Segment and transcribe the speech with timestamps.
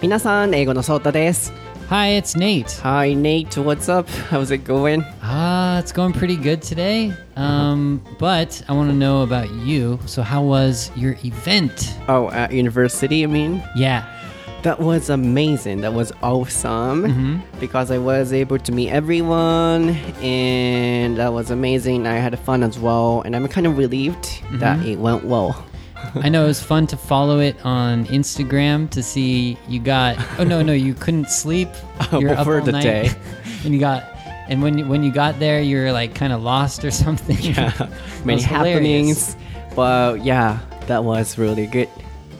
[0.00, 1.52] 皆さん、英語のソータです。
[1.90, 2.80] Hi, it's Nate.
[2.82, 3.62] Hi, Nate.
[3.62, 4.08] What's up?
[4.30, 5.04] How's it going?
[5.22, 7.12] Ah, it's going pretty good today.
[7.36, 9.98] Um, but I want to know about you.
[10.06, 11.94] So, how was your event?
[12.08, 13.62] Oh, at university, I mean?
[13.76, 14.04] Yeah.
[14.62, 15.82] That was amazing.
[15.82, 19.90] That was awesome because I was able to meet everyone
[20.22, 22.06] and that was amazing.
[22.06, 25.66] I had fun as well, and I'm kind of relieved that it went well.
[26.15, 30.17] I know it was fun to follow it on Instagram to see you got.
[30.39, 31.69] Oh no, no, you couldn't sleep.
[32.11, 33.11] Oh, You're up all the night, day.
[33.65, 34.03] and you got.
[34.47, 37.37] And when you, when you got there, you were like kind of lost or something.
[37.39, 37.89] Yeah,
[38.25, 39.35] Many happenings,
[39.75, 41.89] but yeah, that was really good.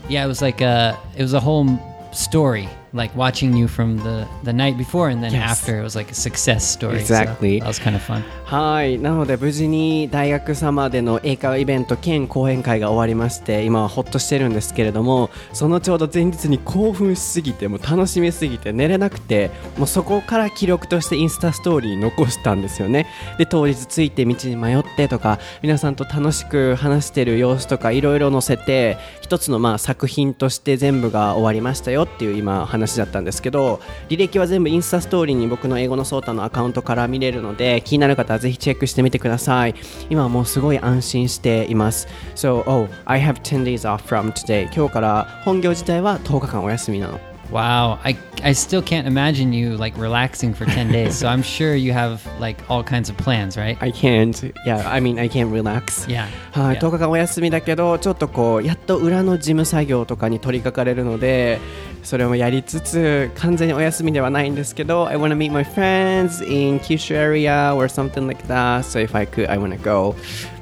[0.08, 1.68] Yeah, it was like a it was a whole
[2.14, 5.64] story, like watching you from the the night before and then Yes.
[5.64, 5.80] after.
[5.80, 7.00] It was like a success story.
[7.06, 7.60] so Exactly.
[7.62, 8.24] that was kind of fun.
[8.46, 8.98] はい。
[8.98, 23.06] なので、無事に大学様での英会話イベント兼講演会が終わりまして、今はほっとしてるんですけれども、そのちょうど前日に興奮しすぎて、もう楽しみすぎて寝れなくて、もうそこから記録としてインスタストーリーに残したんですよね。
[23.38, 39.76] で、当日着いて道に迷ってとか、皆さんと楽しく話してる様子とかいろいろ載せて、一つのまあ作品として全部が終わりましたよっていう今話だったんですけど、履歴は全部インスタストーリーに僕の英語のソータのアカウントから見れるので、気になる方はぜひチェックしてみてください。
[40.10, 42.08] 今はもうすごい安心しています。
[42.36, 44.74] So, oh, I have 10 days off from today.
[44.74, 47.20] 今日から本業自体は10日間お休みなの。
[47.52, 51.18] Wow, I I still can't imagine you like relaxing for 10 days.
[51.18, 53.76] so I'm sure you have like all kinds of plans, right?
[53.82, 54.54] I can't.
[54.66, 56.08] Yeah, I mean, I can't relax.
[56.08, 56.28] Yeah.
[56.52, 56.80] はい、Yeah.
[56.80, 61.60] 10日間お休みだけどちょっとこうやっと裏の事務作業とかに取り掛かれるので
[62.04, 68.84] それもやりつつ完全にお休みではないんですけど I wanna meet my friends in Kyushu area or something like that.
[68.84, 70.16] So if I could I wanna go.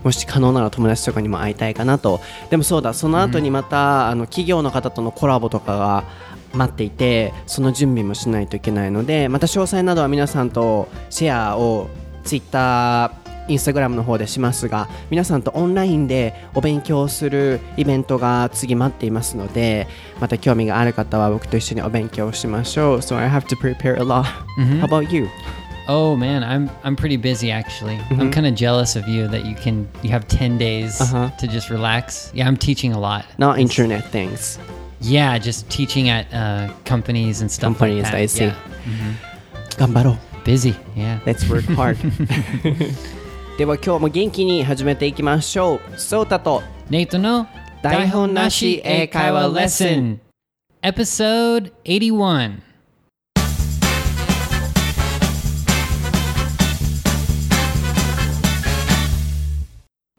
[0.03, 2.19] もし可能なら友達とかにも会いたいかなと。
[2.49, 6.03] でもそうだその後にまた、あの企業の方とのコラボとかが
[6.53, 11.89] 待っていてその準備もしないといけないのでまた詳細などは皆さんとシェアを
[12.23, 13.11] Twitter
[13.47, 19.87] インスタグラムの方でしますが皆さんとオンラインでお勉強するイベントが次待っていますので
[20.19, 24.23] また興味がある方は僕と一緒にお勉強しましょう So I have to prepare a lot、
[24.81, 25.27] How about you?
[25.89, 27.97] Oh man, I'm I'm pretty busy actually.
[28.11, 31.29] I'm kind of jealous of you that you can you have 10 days Uh-huh.
[31.39, 32.29] to just relax.
[32.33, 33.23] Yeah, I'm teaching a lot.
[33.37, 34.59] Not internet things
[34.99, 38.21] Yeah, just teaching at uh, companies and stuff Companies, like that.
[38.21, 38.45] I see.
[38.45, 38.55] Yeah.
[39.77, 40.73] 頑張ろう Busy.
[40.95, 41.19] Yeah.
[41.25, 41.97] Let's work hard
[43.58, 47.46] では今日も元気に始めていきましょうソータと Nate no
[47.83, 50.20] 台本なし英会話レッスン
[50.83, 52.63] Episode 81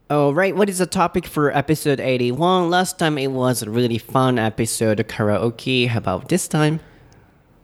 [0.09, 2.69] Alright, what is the topic for episode 81?
[2.69, 5.87] Last time it was a really fun episode of karaoke.
[5.87, 6.81] How about this time?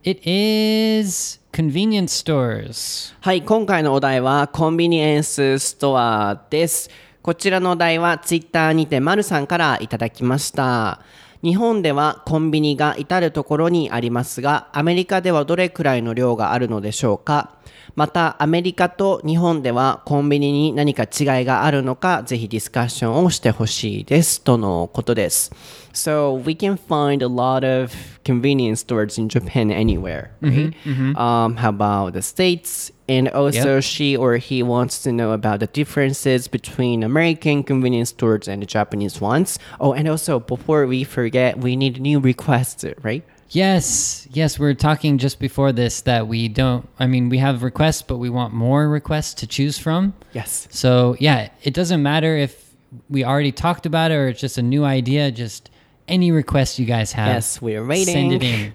[0.07, 6.91] It is convenience stores はい、今回のお題はコンビニエンスストアです。
[7.23, 11.01] こちらのお題はツイッターにてまるさんからいただきました。
[11.43, 17.53] 日本ではコンビニが至るところにありますが、アメリカではどれくらいの量があるのでしょうか？
[17.96, 24.42] また、アメリカと日本ではコンビニに何か違いがあるのか、ぜひディスカッションをしてほしいです。
[24.42, 25.52] とのことです。
[25.94, 27.92] So, we can find a lot of
[28.24, 30.74] convenience stores in Japan anywhere, right?
[31.18, 32.94] Um, how about the States?
[33.10, 38.48] And also, she or he wants to know about the differences between American convenience stores
[38.48, 39.58] and the Japanese ones.
[39.80, 43.24] Oh, and also, before we forget, we need new requests, right?
[43.54, 47.64] Yes, yes, we are talking just before this that we don't, I mean, we have
[47.64, 50.14] requests, but we want more requests to choose from.
[50.34, 50.68] Yes.
[50.70, 52.76] So, yeah, it doesn't matter if
[53.10, 55.72] we already talked about it or it's just a new idea, just
[56.08, 57.28] any requests you guys have.
[57.28, 58.14] Yes, we're waiting.
[58.14, 58.74] Send it in.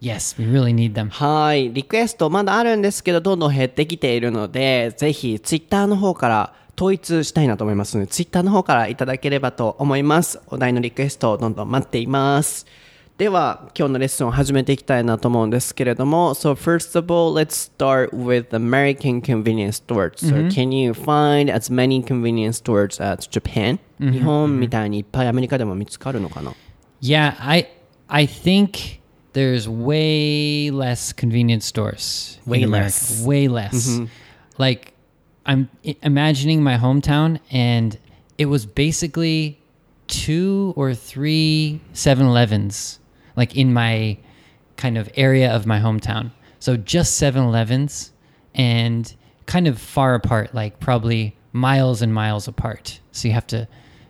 [0.00, 1.08] Yes, we really need them.
[1.10, 1.72] はい。
[1.72, 10.40] リクエストまだあるんですけど、どんどん減ってきているので、ぜひツイッターの方から統一したいなと思いますので、ツイッターの方からいただければと思います。
[10.48, 12.66] お題のリクエストをどんどん待っています。
[13.20, 20.16] では、今日のレッスンを始めていきたいなと思うんですけれども、So first of all, let's start with American convenience stores.
[20.18, 23.78] So can you find as many convenience stores as Japan?
[23.98, 26.52] 日本みたいにいっぱいアメリカでも見つかるのかな
[27.00, 27.68] Yeah, I
[28.08, 29.00] I think
[29.32, 32.38] there's way less convenience stores.
[32.46, 32.84] in Way America.
[32.84, 33.24] less.
[33.26, 34.02] Way less.
[34.58, 34.92] Like
[35.46, 37.98] I'm i- imagining my hometown and
[38.36, 39.56] it was basically
[40.06, 42.98] two or three 7-Elevens
[43.41, 44.15] like in my
[44.77, 46.29] kind of area of my hometown.
[46.59, 48.11] So just 7-Elevens
[48.53, 49.11] and
[49.47, 52.99] kind of far apart, like probably miles and miles apart.
[53.11, 53.67] So you have to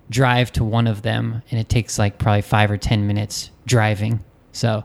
[0.10, 4.20] drive to one of them and it takes like probably 5 or 10 minutes driving.
[4.52, 4.84] So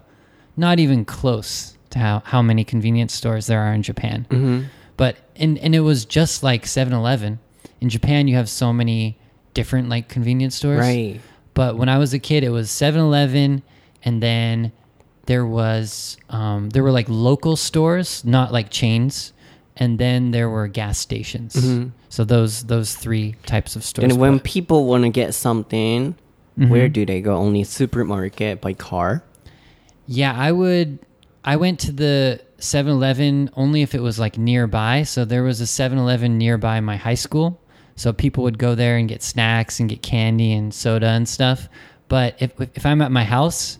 [0.57, 4.29] not even close to how, how many convenience stores there are in Japan.
[4.31, 4.67] Mm-hmm.
[4.97, 7.41] But and and it was just like 7-Eleven.
[7.81, 9.19] In Japan, you have so many
[9.55, 10.79] different like convenience stores.
[10.79, 11.21] Right.
[11.55, 13.65] But when I was a kid, it was 7-Eleven,
[14.07, 14.73] and then
[15.27, 19.35] there was um, there were like local stores, not like chains,
[19.77, 21.53] and then there were gas stations.
[22.09, 24.11] So those those three types of stores.
[24.11, 26.15] And when people want to get something,
[26.59, 26.71] Mm-hmm.
[26.71, 27.37] where do they go?
[27.37, 29.23] Only supermarket by car?
[30.07, 31.01] Yeah, I would.
[31.45, 35.03] I went to the 7 Eleven only if it was like nearby.
[35.03, 37.61] So there was a 7 Eleven nearby my high school.
[37.95, 41.69] So people would go there and get snacks and get candy and soda and stuff.
[42.09, 43.79] But if, if I'm at my house,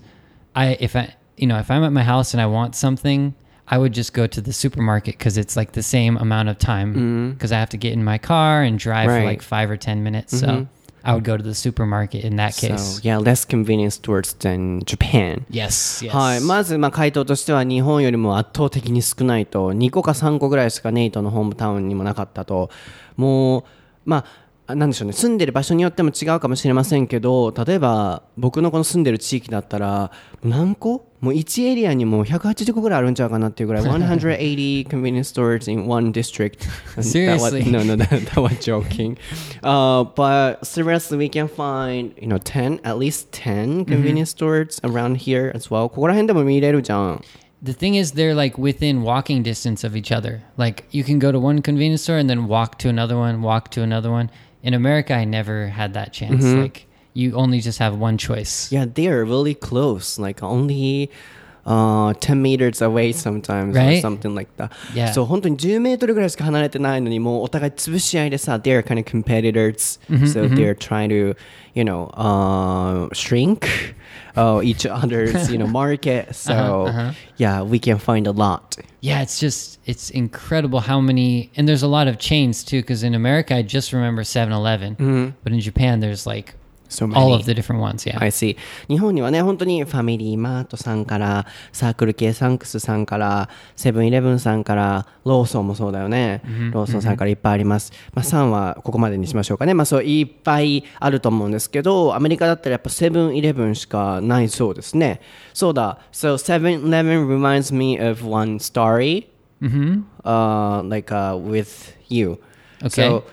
[0.56, 3.34] I, if I, you know, if I'm at my house and I want something,
[3.68, 7.32] I would just go to the supermarket because it's like the same amount of time
[7.34, 9.26] because I have to get in my car and drive for Right.
[9.26, 10.38] like five or 10 minutes.
[10.38, 10.68] So
[11.04, 12.98] I would go to the supermarket in that case.
[12.98, 15.46] So, yeah, less convenience stores than Japan.
[15.50, 16.12] yes, yes.
[16.14, 16.42] はい。
[16.42, 22.70] まず、まあ、回答としては、日本よりも圧倒的に少ないと、2個か3個ぐらいしかネイトのホームタウンにもなかったと。
[23.18, 23.64] もう、
[24.06, 24.26] まあ、
[24.69, 25.13] なんでしょうね。
[25.13, 30.11] 住んでる場所によっても違うかもしれませんけど、例えば、僕のこの住んでる地域だったら、
[30.43, 36.59] 何個もう1エリアにもう180個ぐらいあるんちゃうかなっていうぐらい、180 convenience stores in one district.
[36.95, 37.71] That was- Seriously?
[37.71, 39.17] no, no, that, that was joking.
[39.63, 45.19] Uh, but seriously, we can find, you know, 10, at least 10 convenience stores around
[45.19, 45.89] here as well.
[45.89, 47.23] ここら辺でも見れるじゃん。
[47.63, 50.41] The thing is, they're like within walking distance of each other.
[50.59, 53.71] Like you can go to one convenience store and then walk to another one, walk
[53.71, 54.29] to another one.
[54.66, 56.44] In America, I never had that chance.
[56.46, 58.72] Like you only just have one choice.
[58.72, 61.10] Yeah, they are really close, like only
[61.66, 64.02] uh, 10 meters away sometimes or Right?
[64.02, 64.72] something like that.
[64.94, 65.12] Yeah.
[65.14, 70.00] そう、本当に10メートルぐらいしか離れてないのに、もうお互い潰し合いでさ、they're kind of competitors.
[70.28, 71.36] so they're trying to,
[71.76, 73.68] you know, uh, shrink
[74.37, 76.35] uh, each other's, you know, market.
[76.35, 78.77] So, yeah, we can find a lot.
[79.01, 83.03] Yeah, it's just it's incredible how many and there's a lot of chains too because
[83.05, 86.55] in America I just remember 7-Eleven, but in Japan there's like
[86.89, 87.35] So all many.
[87.35, 88.07] of the different ones.
[88.07, 88.19] Yeah.
[88.21, 88.57] I see.
[88.89, 96.43] 日本にはね、本当にファミリーマートさんから、サークル系サンクスさんから、セブンイレブンさんから、ローソンもそうだよね。
[96.73, 97.93] ローソンさんからいっぱいあります。
[98.15, 99.75] まあ3はここまでにしましょうかね。
[99.75, 105.21] まあそういっぱいあると思うんですけど、アメリカだったらやっぱセブンイレブンしかないそうですね。
[105.55, 105.99] そうだ。
[106.13, 109.29] So 7-Eleven reminds me of one story.
[110.25, 112.39] Uh, like uh, with you.
[112.83, 113.09] Okay.
[113.09, 113.25] So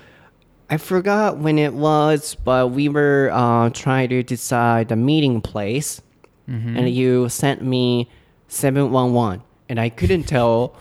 [0.74, 6.02] I forgot when it was, but we were uh, trying to decide the meeting place,
[6.48, 8.10] and you sent me
[8.48, 10.76] seven one one, and I couldn't tell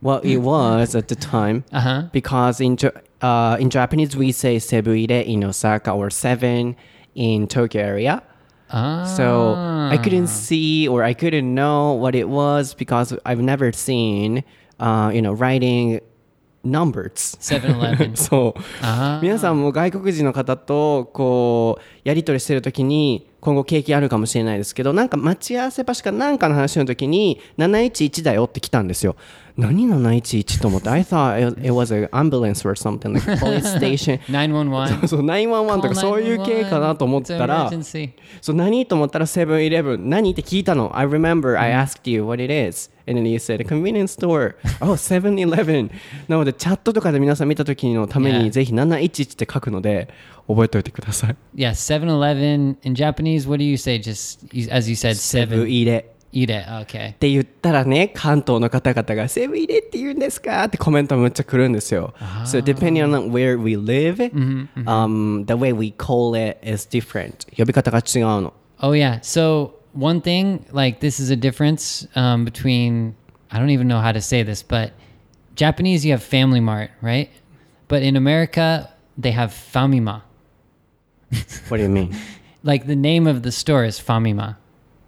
[0.00, 2.02] what it was at the time Uh-huh.
[2.12, 2.76] because in
[3.22, 6.74] uh, in Japanese we say sebuire in Osaka or seven
[7.14, 8.22] in Tokyo area.
[8.70, 9.04] Ah.
[9.16, 9.54] So
[9.94, 14.42] I couldn't see or I couldn't know what it was because I've never seen,
[14.80, 16.00] uh, you know, writing
[16.70, 17.38] numbers.
[17.40, 18.16] 7-Eleven.
[18.16, 18.60] そう
[19.22, 29.14] 皆さんも外国人の方とこうやり取りしてる時に今後経験あるかもしれないですけどなんか待ち合わせ場所かなんかの話の時に711だよって来たんですよ
[29.56, 35.06] 何711と思って I thought it was an ambulance or something like a police station 911.
[35.08, 37.38] そう911とかそういう系かなと思っ 911.
[37.38, 37.70] たら.
[38.42, 44.92] そう何と思ったらセブンイレブン何って聞いたの I remember I asked you what it is and then you said convenience store oh
[44.96, 45.90] 7-Eleven
[46.28, 50.08] なのでチャットとかで皆さん見た時のため.にぜひ711って書くので
[50.47, 52.77] 覚えておいてください Yeah, 7-Eleven.
[52.83, 53.95] In Japanese, what do you say?
[53.97, 55.67] Just you- as you said, セブン seven.
[55.69, 56.65] 入れ Eat it.
[56.87, 57.09] Okay.
[57.11, 62.13] って言ったらね関東の方々がセブン入れって言うんですかってコメントむっちゃ来るんですよ
[62.45, 68.91] So depending on where we live、um, the way we call it is different 呼び方が違うの Oh
[68.93, 69.19] yeah.
[69.21, 73.13] So one thing, like this is a difference um, between
[73.51, 74.93] I don't even know how to say this, but
[75.55, 77.29] Japanese you have Family Mart, right?
[77.89, 80.21] But in America they have Famima.
[81.68, 82.14] What do you mean?
[82.62, 84.56] Like the name of the store is Famima.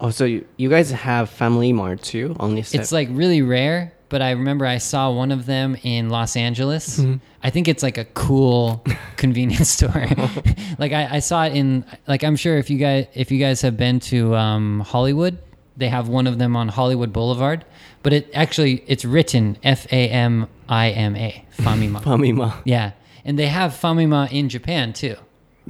[0.01, 2.37] Oh, so you, you guys have Family Mart too?
[2.39, 2.81] Only seven.
[2.81, 7.01] It's like really rare, but I remember I saw one of them in Los Angeles.
[7.43, 8.85] I think it's like a cool
[9.17, 9.91] convenience store.
[10.79, 13.61] like I, I saw it in like I'm sure if you guys if you guys
[13.63, 15.39] have been to um, Hollywood,
[15.77, 17.65] they have one of them on Hollywood Boulevard.
[18.05, 22.01] But it actually it's written F A M I M A Famima.
[22.03, 22.63] Famima.
[22.65, 22.93] yeah,
[23.25, 25.17] and they have Famima in Japan too.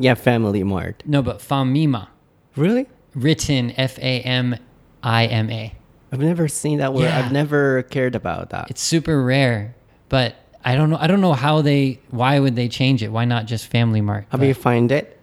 [0.00, 1.02] Yeah, Family Mart.
[1.04, 2.08] No, but Famima.
[2.54, 2.86] Really?
[3.14, 4.56] Written F A M
[5.02, 5.74] I M A.
[6.12, 7.02] I've never seen that word.
[7.02, 7.18] Yeah.
[7.18, 8.70] I've never cared about that.
[8.70, 9.74] It's super rare,
[10.08, 10.98] but I don't know.
[11.00, 12.00] I don't know how they.
[12.10, 13.10] Why would they change it?
[13.10, 14.26] Why not just Family Mart?
[14.30, 15.18] Have but, you find it?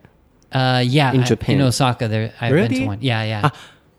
[0.52, 2.68] Uh, yeah, in I, Japan, in Osaka, there I've really?
[2.68, 2.98] been to one.
[3.02, 3.42] Yeah, yeah.
[3.46, 3.52] Ah,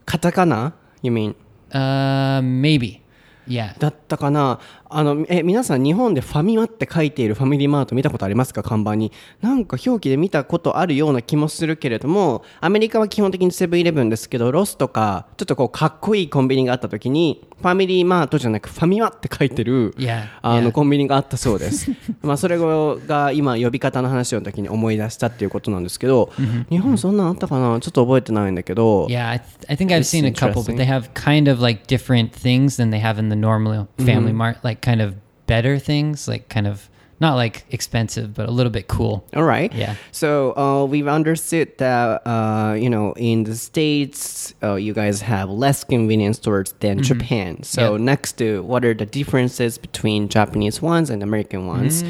[0.07, 1.35] katakana, you mean?
[1.73, 3.03] Uh, maybe.
[3.47, 3.75] Yeah.
[3.75, 4.61] Katakana.
[4.89, 8.63] あのえ皆さん日本でファミマって書いているファミリーマート見たことありますか？
[8.63, 9.13] 看板に。
[9.41, 19.95] なんか表記で見たことあるような気もするけれどもアメリカは基本的にセブンイレブンですけどロスとかちょっとこうかっこいいコンビニがあった時にファミリーマートじゃなくファミマって書いてる
[20.43, 21.91] あの.コンビニがあったそうです。
[22.23, 26.31] まあそれが今呼び方の話の時に思い出したっていうことなんですけど
[26.71, 27.81] 日本そんなんあったかな？
[27.81, 29.07] ちょっと覚えてないんだけど。
[29.09, 32.31] Yeah, I, th- I think I've seen a couple, but they have kind of like different
[32.31, 35.16] things than they have in the normal Family Mart, like kind of
[35.48, 36.90] better things, like kind of
[37.20, 39.24] not like expensive, but a little bit cool.
[39.36, 39.72] All right.
[39.76, 39.94] Yeah.
[40.12, 45.48] So uh, we've understood that uh, you know in the states uh, you guys have
[45.50, 47.62] less convenience stores than Japan.
[47.64, 48.02] So Yep.
[48.02, 52.04] next to what are the differences between Japanese ones and American ones?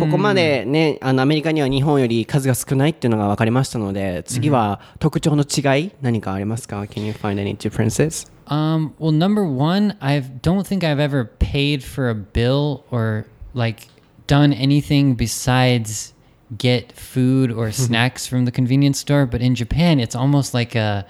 [0.00, 8.30] ここまでねあのアメリカには日本より数が少ないっていうのが分かりましたので次は特徴の違い何かありますか Can you find any differences?
[8.51, 13.87] Um, well, number one, I don't think I've ever paid for a bill or like
[14.27, 16.13] done anything besides
[16.57, 19.25] get food or snacks from the convenience store.
[19.25, 21.07] But in Japan, it's almost like a,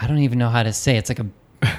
[0.00, 0.96] I don't even know how to say.
[0.96, 1.26] It's like a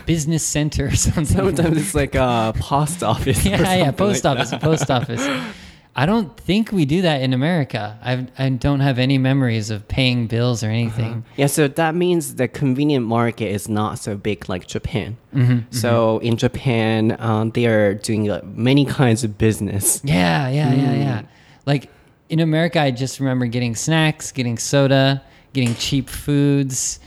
[0.05, 1.25] business center or something.
[1.25, 3.43] Sometimes it's like a post office.
[3.43, 5.27] yeah, yeah, post like office, post office.
[5.95, 7.99] I don't think we do that in America.
[8.01, 11.23] I've, I don't have any memories of paying bills or anything.
[11.37, 15.17] Yeah, so that means the convenient market is not so big like Japan.
[15.35, 20.01] Mm-hmm, so in Japan, um, they are doing uh, many kinds of business.
[20.03, 21.21] Yeah, yeah, yeah, yeah.
[21.67, 21.91] Like
[22.29, 25.21] in America, I just remember getting snacks, getting soda,
[25.53, 26.99] getting cheap foods,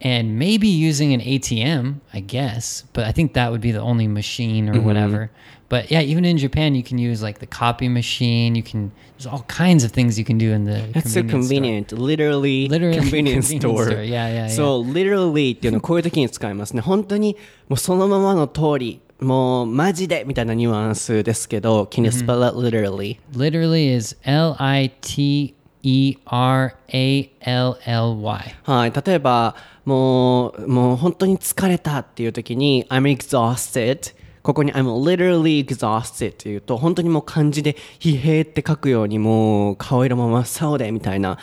[0.00, 2.84] and maybe using an ATM, I guess.
[2.92, 5.30] But I think that would be the only machine or whatever.
[5.69, 8.53] But yeah, even in Japan, you can use like the copy machine.
[8.55, 11.31] You can, there's all kinds of things you can do in the That's so convenience
[11.31, 11.39] store.
[11.39, 11.91] convenient.
[11.91, 13.85] Literally, Literally convenience convenience store.
[13.85, 14.03] store.
[14.03, 14.47] Yeah, yeah, yeah.
[14.49, 16.81] So literally っていうのをこういう時に使いますね。
[16.81, 17.35] 本当に
[17.67, 23.19] もうそのままの通り、もうマジでみたいなニュアンスですけど、Can you spell it literally?
[23.33, 28.55] Literally is L I T E R A L L Y.
[28.63, 41.38] はい、例えばもうもう本当に疲れたっていう時に I'm exhausted ここに I'm literally exhausted っていうと本当にもう漢字で疲弊って書くようにもう顔色も真っ青でみたいな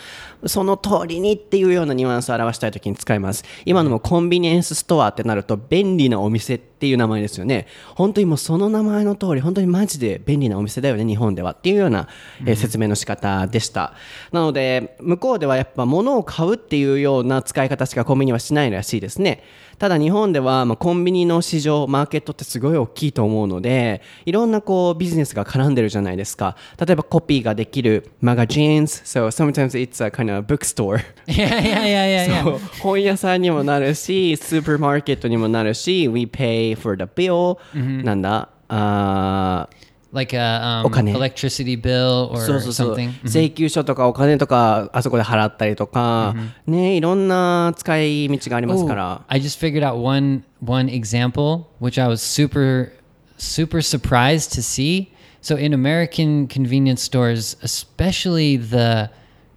[0.46, 3.44] その通りにっていうようなニュアンスを表したい時に使います。
[3.64, 7.66] 今のもコンビニエンスストアってなると便利なお店っていう名前ですよね。
[7.96, 11.52] 本当にもうその名前の通り本当にマジで便利なお店だよね日本では。
[11.52, 12.08] っていうような、
[12.46, 13.94] えー説明の仕方でした。
[14.32, 19.42] なので向こうではやっぱ物を買うっていうような使い方しかコンビニはしないらしいですね
[19.78, 26.56] ただ日本では、まあ、コンビニの市場マーケットってすごい大きいと思うのでいろんなこうビジネスが絡んでるじゃないですか。
[26.84, 30.98] 例えばコピーができるマガジンス so sometimes it's a kind of bookstore.
[31.26, 32.42] Yeah, yeah, yeah, yeah, yeah.
[32.42, 37.58] そう本屋さんにもなるしスーパーマーケットにもなるし We pay for the bill、
[38.04, 38.48] なんだ？
[38.70, 41.11] あー Like a um, お金。
[41.11, 43.11] electricity bill or そうそうそう something.
[43.27, 46.35] 請求書とかお金とかあそこで払ったりとか、
[46.67, 52.93] ねいろんな使い道がありますか Ooh, ら I just figured out one one example which I was super
[53.39, 55.11] super surprised to see.
[55.41, 59.09] So in American convenience stores, especially the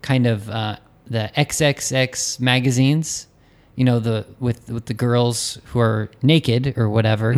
[0.02, 0.76] kind of uh,
[1.08, 3.28] the XXX magazines,
[3.76, 7.34] you know the with with the girls who are naked or whatever,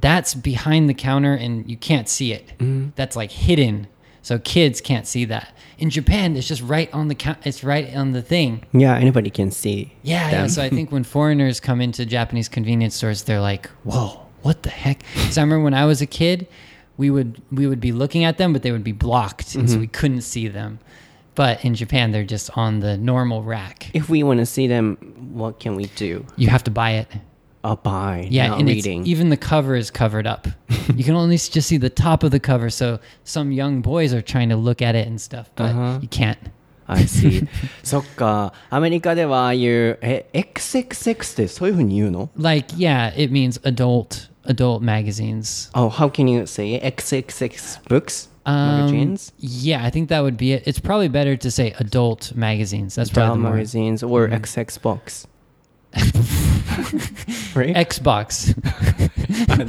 [0.00, 2.48] that's behind the counter and you can't see it.
[2.58, 2.90] Mm-hmm.
[2.96, 3.86] That's like hidden.
[4.22, 5.56] So kids can't see that.
[5.78, 7.36] In Japan, it's just right on the.
[7.42, 8.64] It's right on the thing.
[8.72, 10.46] Yeah anybody can see Yeah, yeah.
[10.46, 14.70] So I think when foreigners come into Japanese convenience stores, they're like, "Whoa, what the
[14.70, 16.46] heck?" Because I remember when I was a kid,
[16.98, 19.74] we would we would be looking at them, but they would be blocked, and so
[19.74, 19.80] mm-hmm.
[19.80, 20.80] we couldn't see them.
[21.34, 23.90] But in Japan, they're just on the normal rack.
[23.94, 24.96] If we want to see them
[25.32, 27.08] what can we do You have to buy it
[27.63, 30.47] a buy Yeah, not and it's, reading even the cover is covered up.
[30.95, 32.69] you can only s- just see the top of the cover.
[32.69, 36.37] So some young boys are trying to look at it and stuff, but you can't.
[36.87, 37.47] I see
[37.81, 45.71] そっかアメリカではああいうえ XXX ってそういうふうに言うの Like, yeah, it means adult adult magazines.
[45.73, 46.83] Oh, how can you say it?
[46.83, 48.29] XXX books?
[48.45, 49.33] Um, magazines?
[49.39, 50.61] Yeah, I think that would be it.
[50.67, 52.93] It's probably better to say adult magazines.
[52.93, 54.43] That's Doll probably the more magazines or Mm-hmm.
[54.43, 55.25] XX box.
[57.54, 57.74] right?
[57.74, 58.54] Xbox.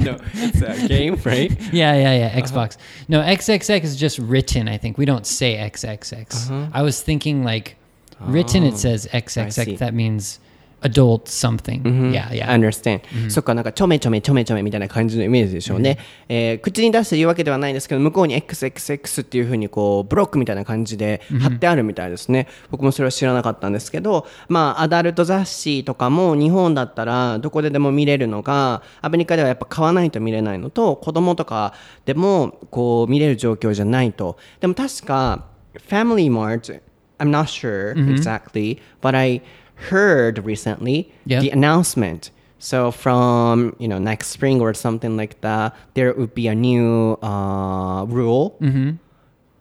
[0.04, 1.50] no, it's a game, right?
[1.72, 2.26] yeah, yeah, yeah.
[2.26, 2.40] Uh-huh.
[2.40, 2.76] Xbox.
[3.08, 4.68] No, XXX is just written.
[4.68, 6.70] I think we don't say XXX.
[6.72, 7.76] I was thinking like
[8.20, 8.62] written.
[8.64, 9.18] It says Uh-huh.
[9.18, 9.20] Oh.
[9.20, 9.78] XXX.
[9.78, 10.38] That means
[10.82, 11.82] adult something.
[12.12, 12.48] Yeah, yeah.
[12.48, 15.98] understand、そっか、なんかちょめちょめちょめちょめみたいな感じのイメージでしょうね。
[16.28, 22.48] えー口に出して言うわけではないんですけど、向こうに XXX っていう風にこう、ブロックみたいな感じで貼ってあるみたいですね。
[22.70, 31.74] 僕もそれは知らなかったんですけど、まあ、アダルト雑誌とかも日本だったらどこででも見れるのが、アメリカではやっぱ買わないと見れないのと、子供とか
[32.04, 34.36] でもこう見れる状況じゃないと。
[34.60, 35.46] でも確か、
[35.88, 36.80] Family Mart,
[37.22, 38.10] I'm not sure mm-hmm.
[38.10, 39.40] exactly, but I
[39.76, 41.40] heard recently Yeah.
[41.40, 42.30] the announcement.
[42.58, 47.14] So from you know next spring or something like that, there would be a new
[47.22, 48.92] uh, rule, mm-hmm.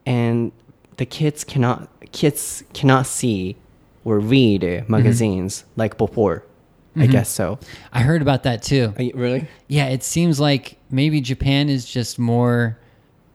[0.06, 0.52] and
[0.98, 3.56] the kids cannot kids cannot see
[4.04, 4.92] or read mm-hmm.
[4.92, 6.44] magazines like before.
[6.96, 7.58] I guess so.
[7.94, 8.94] I heard about that too.
[8.98, 9.48] You, really?
[9.68, 12.78] Yeah, it seems like maybe Japan is just more,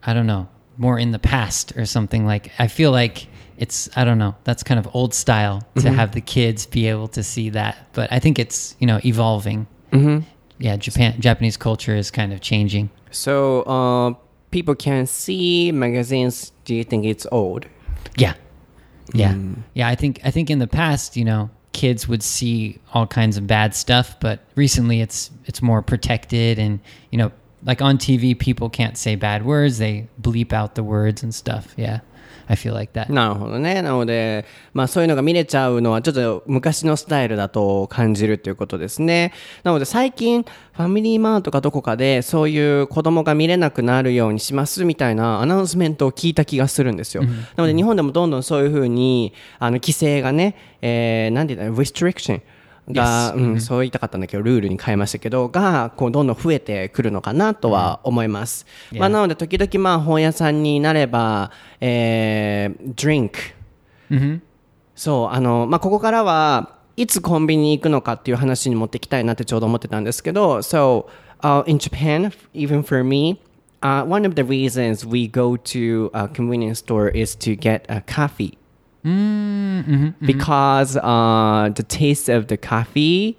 [0.02, 2.26] I don't know, more in the past or something.
[2.26, 3.28] Like, I feel like
[3.58, 7.08] it's, I don't know, that's kind of old style to have the kids be able
[7.08, 7.88] to see that.
[7.92, 9.66] But I think it's, you know, evolving.
[9.92, 10.20] Mm-hmm.
[10.58, 12.90] Yeah, Japan, Japanese culture is kind of changing.
[13.10, 14.14] So uh,
[14.50, 16.52] people can see magazines.
[16.64, 17.66] Do you think it's old?
[18.16, 18.34] Yeah.
[19.14, 19.36] Yeah.
[19.74, 23.36] Yeah, I think I think in the past, you know, kids would see all kinds
[23.36, 27.30] of bad stuff, but recently it's it's more protected and, you know,
[27.64, 31.74] like on TV people can't say bad words, they bleep out the words and stuff.
[31.76, 32.00] Yeah.
[32.48, 33.12] I feel like that.
[33.12, 33.82] なるほどね。
[33.82, 39.32] なので、まあそういうのが見れちゃうのはちょっと昔のスタイルだと感じるということですね。
[39.64, 47.24] なので最近、ファミリーマートかどこかでそういう子供が見れなくなるようにしますみたいなアナウンスメントを聞いた気がするんですよ。
[47.24, 52.42] なので日本でもどんどんそういうふうに、あの規制がね、えー、なんて言うんだろう、restriction。
[52.90, 58.66] が、うん、そう言いたかったんだけど、ルールに変えましたけど、が、こう、どんどん増えてくるのかなとは思います。
[58.92, 61.50] まあ、なので、時々、まあ、本屋さんになれば、
[61.80, 63.32] えー、drink。
[64.94, 71.06] そう、あの、まあ、ここからは、いつコンビニに行くのかっていう話に持っていきたいなってちょうど思ってたんですけど、so,
[71.42, 73.38] uh, in Japan, even for me,
[73.82, 78.00] uh, one of the reasons we go to a convenience store is to get a
[78.00, 78.55] coffee.
[80.20, 83.36] Because uh, the taste of the coffee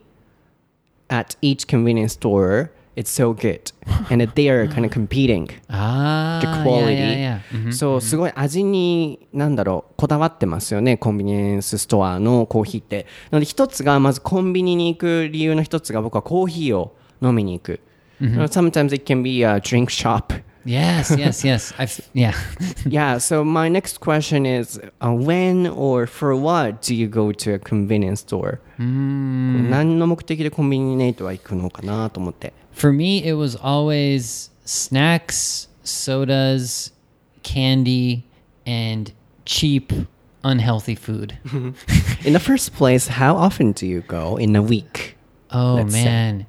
[1.09, 3.71] at each convenience store it's so good
[4.09, 7.39] and they are kind of competing Ah, the quality.
[7.51, 7.71] Mhm.
[7.71, 17.79] そうすごい味になんだろうこだわってますよねコンビニエンスストアのコーヒーってなので一つがまずコンビニに行く理由の一つが僕はコーヒーを飲みに行く、
[18.19, 20.33] Sometimes it can be a drink shop
[20.66, 21.72] Yes, yes, yes.
[21.76, 22.34] I've yeah.
[22.86, 27.54] yeah so my next question is uh, when or for what do you go to
[27.54, 36.92] a convenience store、何の目的でコンビニネイトは行くのかなと思って For me, it was always snacks, sodas,
[37.42, 38.22] candy,
[38.64, 39.12] and
[39.44, 39.92] cheap,
[40.44, 41.36] unhealthy food.
[42.24, 45.16] in the first place how often do you go in a week
[45.50, 46.04] Oh Let's say.
[46.04, 46.46] man.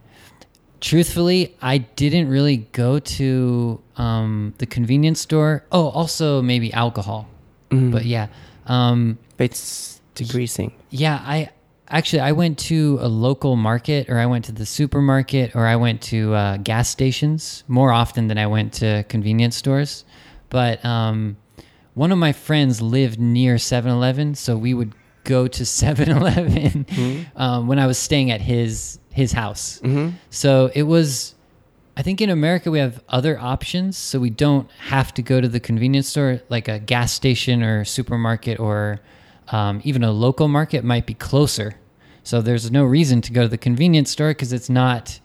[0.80, 5.65] Truthfully, I didn't really go to um, the convenience store.
[5.71, 7.29] Oh, also maybe alcohol.
[7.71, 8.29] But yeah.
[8.67, 11.51] Um, but it's decreasing yeah, I
[11.89, 15.77] actually I went to a local market or I went to the supermarket or I
[15.77, 20.05] went to uh, gas stations more often than I went to convenience stores.
[20.51, 21.37] But um,
[21.95, 27.79] one of my friends lived near 7-Eleven, so we would go to 7-Eleven um, when
[27.79, 29.81] I was staying at his his house.
[30.31, 31.35] So it was
[31.99, 35.49] I think in America we have other options, so we don't have to go to
[35.49, 39.01] the convenience store, like a gas station or supermarket or
[39.49, 41.75] um, even a local market might be closer.
[42.23, 45.19] So there's no reason to go to the convenience store because it's not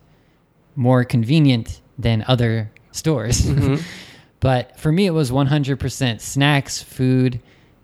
[0.76, 3.48] more convenient than other stores.
[4.40, 7.40] but for me, it was 100% snacks, food,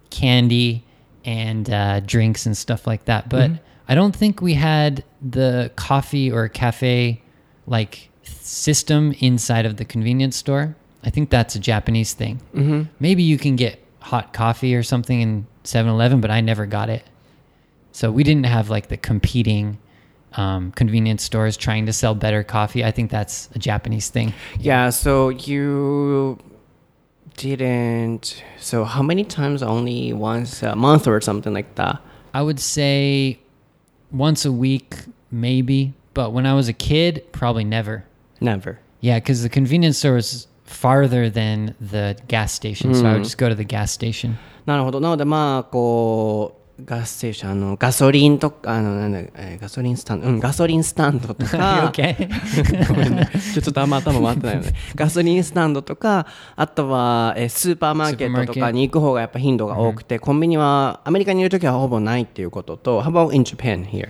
[0.10, 0.84] candy,
[1.24, 3.30] and uh, drinks and stuff like that.
[3.30, 3.52] But
[3.88, 7.22] I don't think we had the coffee or cafe
[7.68, 10.76] like system inside of the convenience store.
[11.04, 12.42] I think that's a Japanese thing.
[12.54, 12.84] Mm-hmm.
[13.00, 16.90] Maybe you can get hot coffee or something in 7 Eleven, but I never got
[16.90, 17.04] it.
[17.92, 19.78] So we didn't have like the competing
[20.34, 22.84] um, convenience stores trying to sell better coffee.
[22.84, 24.34] I think that's a Japanese thing.
[24.60, 26.40] Yeah, so you
[27.38, 28.44] didn't.
[28.60, 29.64] So how many times?
[29.64, 32.02] Only once a month or something like that.
[32.34, 33.40] I would say
[34.12, 34.96] once a week,
[35.32, 35.94] maybe.
[36.14, 38.06] But when I was a kid, probably never.
[38.42, 38.78] Never.
[39.02, 42.94] Yeah, because the convenience store was farther than the gas station.
[42.94, 44.38] So I would just go to the gas station.
[44.66, 45.00] なるほど。
[45.00, 52.06] なのでまあこうガステーションあのガソリンとかあのなんだ、えーガソリンスタンドうんガソリンスタンドとか ちょ
[53.60, 56.26] っとあんま頭回ってないよね ガソリンスタンドとか
[56.56, 64.10] あとは、えースーパーマーケットとかに行く方がやっぱ頻度が多くて、コンビニはアメリカにいる時はほぼないっていうことと How about in Japan here?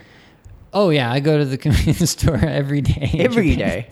[0.73, 3.11] Oh yeah, I go to the convenience store every day.
[3.19, 3.87] Every day?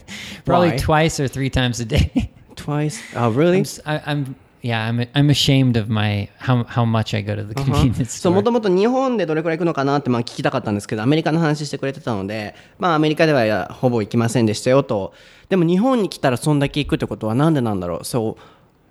[0.45, 0.77] Probably Why?
[0.77, 2.31] twice or three times a day.
[2.55, 3.01] Twice?
[3.15, 3.57] Oh, really?
[3.57, 7.35] I'm, s- I, am yeah, I'm I'm ashamed of my how how much I go
[7.35, 8.35] to the convenience そう store.
[8.35, 15.13] もともと日本でどれくらい行くのかなってまあ聞きたかったんですけどアメリカの話してくれてたのでまあアメリカではいやほぼ行きませんでしたよと
[15.49, 18.37] でも日本に来たらそんだけ行くってことはなんでなんだろう So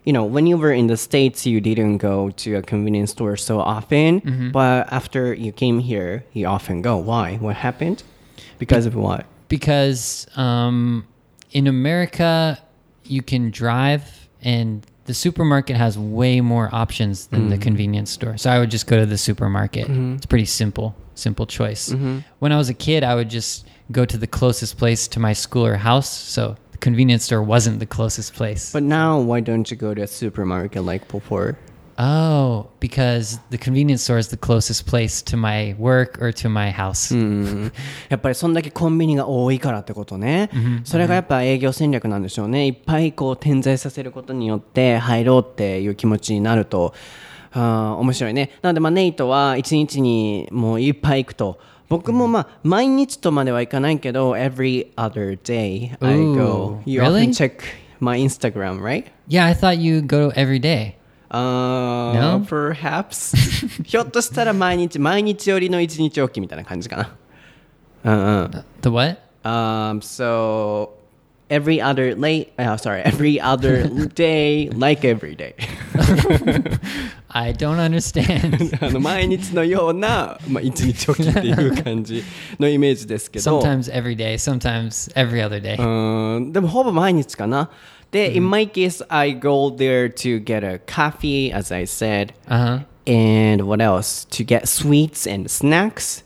[0.07, 3.37] you know when you were in the States you didn't go to a convenience store
[3.37, 4.51] so often mm-hmm.
[4.51, 8.03] but after you came here you often go why what happened
[8.59, 11.07] because of what because um,
[11.53, 12.59] in America
[13.05, 17.63] you can drive and the supermarket has way more options than the mm.
[17.63, 18.37] convenience store.
[18.37, 19.87] So I would just go to the supermarket.
[19.87, 20.17] Mm-hmm.
[20.17, 21.91] It's pretty simple, simple choice.
[21.91, 22.19] Mm-hmm.
[22.41, 25.33] When I was a kid, I would just go to the closest place to my
[25.33, 26.11] school or house.
[26.11, 28.73] So convenience store wasn't the closest place.
[28.73, 31.57] but now why don't you go to a supermarket like before
[31.99, 36.71] oh, because the convenience store is the closest place to my work or to my
[36.71, 37.15] house.
[37.15, 37.73] うん
[38.09, 40.51] やっぱりそんだけコンビニが多いからってことね、
[40.85, 46.93] それがやっぱ営業戦略なんでしょうねいっぱいこう点在させることによって入ろうっていう気持ちになると
[47.53, 51.59] あー面白いねなのでまあネイトは一日にもういっぱい行くと
[51.90, 57.24] 僕もまあ毎日とまではいかないけど every other day I go Ooh, you really?
[57.24, 57.62] often check
[58.00, 59.06] my Instagram right?
[59.28, 60.96] Yeah, I thought you go every day.
[61.30, 62.46] Uh, No?
[62.48, 63.36] perhaps
[63.86, 67.16] ひょっとしたら毎日毎日よりの一日おきみたいな感じかな
[68.04, 69.18] うんうん The what?
[69.44, 70.92] Um, so
[71.50, 75.56] every other late, uh, sorry, every other day, like every day.
[77.39, 78.79] I don't understand.
[78.81, 82.25] あの毎日のような、まあ、一日おきっていう感じ
[82.59, 83.61] のイメージですけど。
[83.61, 85.77] sometimes every day, sometimes every other day.
[85.77, 87.71] うーんでもほぼ毎日かな。
[88.11, 92.33] で、in my case, I go there to get a coffee, as I said.
[92.49, 92.85] Uh huh.
[93.07, 94.27] And what else?
[94.31, 96.25] To get sweets and snacks.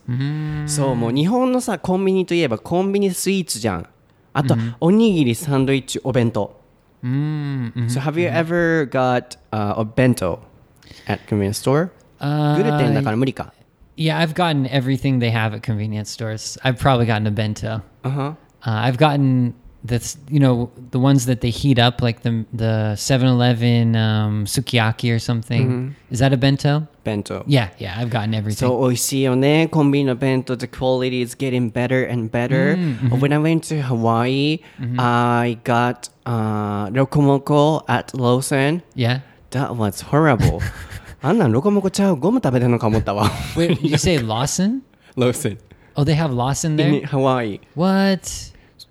[0.69, 3.89] そう、もう日本のさ、コンビニといえばコンビニスイーツじゃん。
[4.33, 6.61] あと、おにぎり、サンドイッチ、お弁当。
[7.03, 10.50] So have you ever got、uh, a bento
[11.07, 11.93] at convenience store?
[12.21, 12.57] Uh,
[13.97, 16.57] Yeah, I've gotten everything they have at convenience stores.
[16.65, 17.83] I've probably gotten a bento.
[18.05, 18.23] Uh-huh.
[18.23, 18.35] Uh,
[18.65, 23.97] I've gotten the you know the ones that they heat up like the the 7-Eleven
[23.97, 25.69] um, sukiyaki or something.
[25.69, 26.13] Mm-hmm.
[26.13, 26.87] Is that a bento?
[27.05, 27.45] Bento.
[27.47, 28.69] Yeah, yeah, I've gotten everything.
[28.69, 30.55] So oishii konbini bento.
[30.55, 32.77] The quality is getting better and better.
[32.77, 33.21] Mm, mm-hmm.
[33.21, 35.01] When I went to Hawaii, mm-hmm.
[35.01, 38.83] I got uh, rokomoko at Lawson.
[38.95, 40.63] Yeah, that was horrible.
[41.22, 43.30] あんなんロコモコちゃうゴム食べてんのか思ったわ。
[43.56, 44.82] Wait, did you say Lawson?
[45.16, 45.58] Lawson.
[45.96, 47.06] Oh, they have Lawson in there.
[47.08, 47.60] Hawaii.
[47.76, 48.22] What?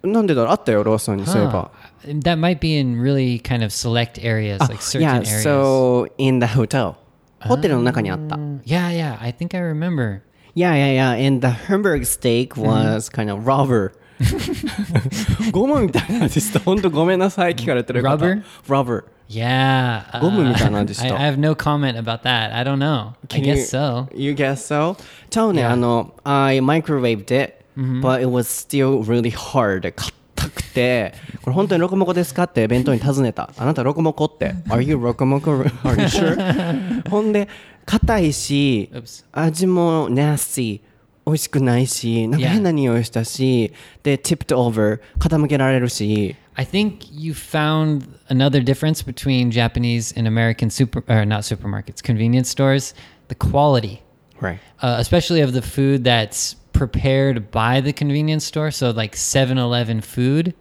[0.02, 1.70] なんでだろうあったよ、ローソンにそういえば。
[2.04, 2.20] Huh.
[2.20, 5.42] That might be in really kind of select areas, like certain yeah, areas.
[5.42, 6.96] so in the hotel.
[7.40, 8.36] ホテルの中にあった。
[8.36, 10.20] yeah, yeah, I think I remember.
[10.54, 11.26] Yeah, yeah, yeah.
[11.26, 13.92] And the Hamburg steak was kind of rubber.
[15.50, 16.60] ゴムみたいな味した。
[16.60, 18.24] 本当ごめんなさい、聞かれてる方。
[18.24, 18.42] Rubber?
[18.68, 19.04] Rubber.
[19.29, 20.05] Yeah.
[20.11, 21.15] uh, ゴムみたいな味した。
[21.15, 22.53] I, I have no comment about that.
[22.53, 23.13] I don't know.
[23.29, 24.07] I Can guess you, so.
[24.15, 24.97] You guess so?
[25.29, 25.71] ちゃうね、Yeah.
[25.71, 29.81] あの、I microwaved it, but it was still really hard.
[29.93, 31.13] 硬くて、
[31.43, 33.51] これ本当にロコモコですかって弁当に尋ねた。
[33.55, 34.55] あなたロコモコって。
[34.69, 37.09] Are you ロコモコ Are you sure?
[37.09, 37.47] ほんで、
[37.85, 38.91] 硬いし
[39.31, 40.81] 味も nasty。
[41.25, 42.49] 美味しくないし、なんか Yeah.
[42.53, 52.03] 変な匂いしたし、で、tipped over、傾けられるし、I think you found another difference between Japanese and American super or not supermarkets,
[52.03, 52.93] convenience stores,
[53.29, 54.03] the quality.
[54.41, 54.59] Right.
[54.81, 58.71] uh, especially of the food that's prepared by the convenience store.
[58.71, 60.53] So, like 7 Eleven food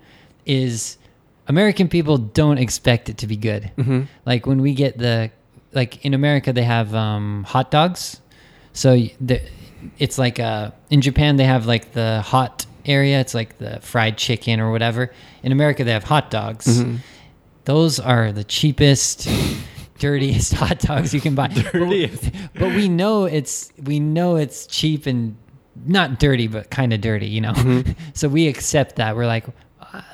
[0.46, 0.98] is
[1.48, 3.70] American people don't expect it to be good.
[4.24, 5.32] Like, when we get the,
[5.72, 8.20] like in America, they have um, hot dogs.
[8.72, 9.42] So, the,
[9.98, 14.18] it's like uh, in Japan, they have like the hot area, it's like the fried
[14.18, 15.12] chicken or whatever.
[15.42, 16.66] In America, they have hot dogs.
[16.66, 16.96] Mm-hmm.
[17.64, 19.28] Those are the cheapest,
[19.98, 21.48] dirtiest hot dogs you can buy.
[21.48, 22.30] Dirtiest.
[22.54, 25.36] But we know it's we know it's cheap and
[25.86, 27.52] not dirty, but kind of dirty, you know.
[27.52, 27.92] Mm-hmm.
[28.14, 29.14] so we accept that.
[29.14, 29.46] We're like,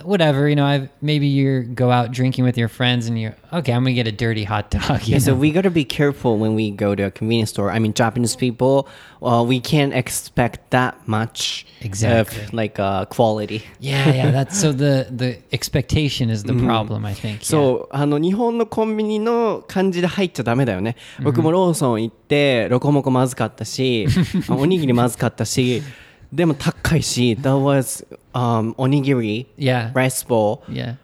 [0.03, 0.65] whatever, you know.
[0.65, 3.71] I've, maybe you go out drinking with your friends and you're okay.
[3.71, 5.03] I'm gonna get a dirty hot dog.
[5.07, 5.37] You Yeah, so know?
[5.39, 7.71] we gotta be careful when we go to a convenience store.
[7.71, 8.87] I mean, Japanese people,
[9.21, 12.43] well, we can't expect that much Exactly.
[12.43, 13.63] of like uh, quality.
[13.79, 14.31] yeah, yeah.
[14.31, 17.05] That's so the the expectation is the problem.
[17.05, 17.39] I think.
[17.41, 17.45] yeah.
[17.45, 20.95] そう、あの、日本のコンビニの感じで入っちゃダメだよね。
[21.23, 24.07] 僕もローソン行って、ロコモコまずかったし、
[24.49, 25.81] おにぎりまずかったし、
[26.34, 29.92] でも高いし、that was、um, おにぎり、Yeah.
[29.92, 30.96] rice bowl, Yeah.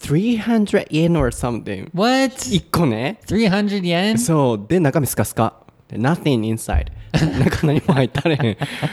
[0.00, 1.88] 300 yen or something.
[1.94, 2.36] What?
[2.36, 3.18] 1個ね。
[3.26, 4.18] 300 yen?
[4.18, 5.64] そう、で、中身スカスカ。
[5.88, 8.36] で nothing inside 中何も入ったれ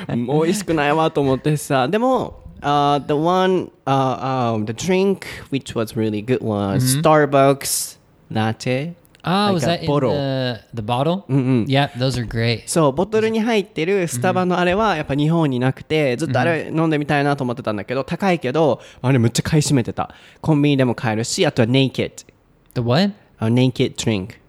[0.10, 7.97] へん美味しくないわと思ってさでも uh, the one uh, um, the drink which was really good was Starbucks
[8.30, 10.12] latte Oh, Like was that in bottle.
[10.13, 11.25] the the bottle?
[11.29, 11.65] Mm-hmm.
[11.69, 12.63] Yeah, those are great.
[12.67, 22.25] そうボトルに入ってるスタバのあれはやっぱ日本になくてずっとあれ飲んでみたいなと思ってたんだけど高いけどあれむっちゃ買い占めてたコンビニでも買えるしあとは Naked
[22.73, 23.12] The what?
[23.39, 24.39] a naked drink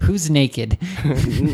[0.00, 0.78] Who's naked?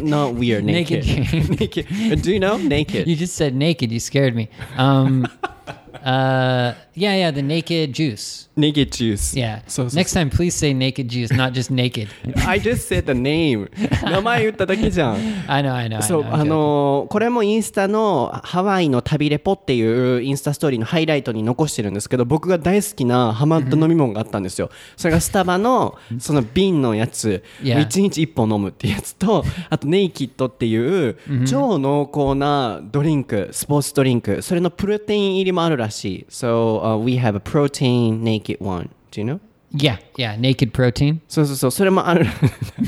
[0.03, 3.91] not weird naked Naked naked do you know naked you just said naked.
[3.93, 4.49] You scared me.
[4.77, 5.27] Um,
[6.05, 8.45] uh, yeah, yeah, the naked juice.
[8.57, 9.63] naked juice Yeah.
[9.67, 12.09] そうそうそう Next time, please say naked juice, not just naked.
[12.47, 13.69] I just said the name
[14.05, 15.17] 名前言っただけじゃん
[15.49, 16.33] I know, I know.
[16.33, 27.79] あ.のーこれもインスタのハワイの旅レポっていうインスタストーリーのハイライトに残してるんですけど僕が大好きなハマった飲み物があったんですよそれがスタバのその瓶のやつ Yeah.
[27.87, 39.41] 1日1本飲むっていうやつとあとネイキッドっていう超濃厚なドリンクスポーツドリンクそれのプロテイン入りもあるらしい So、uh, we have a protein naked one Do you know?
[39.77, 41.19] Yeah, yeah, naked protein.
[41.29, 42.27] そうそうそうそれもある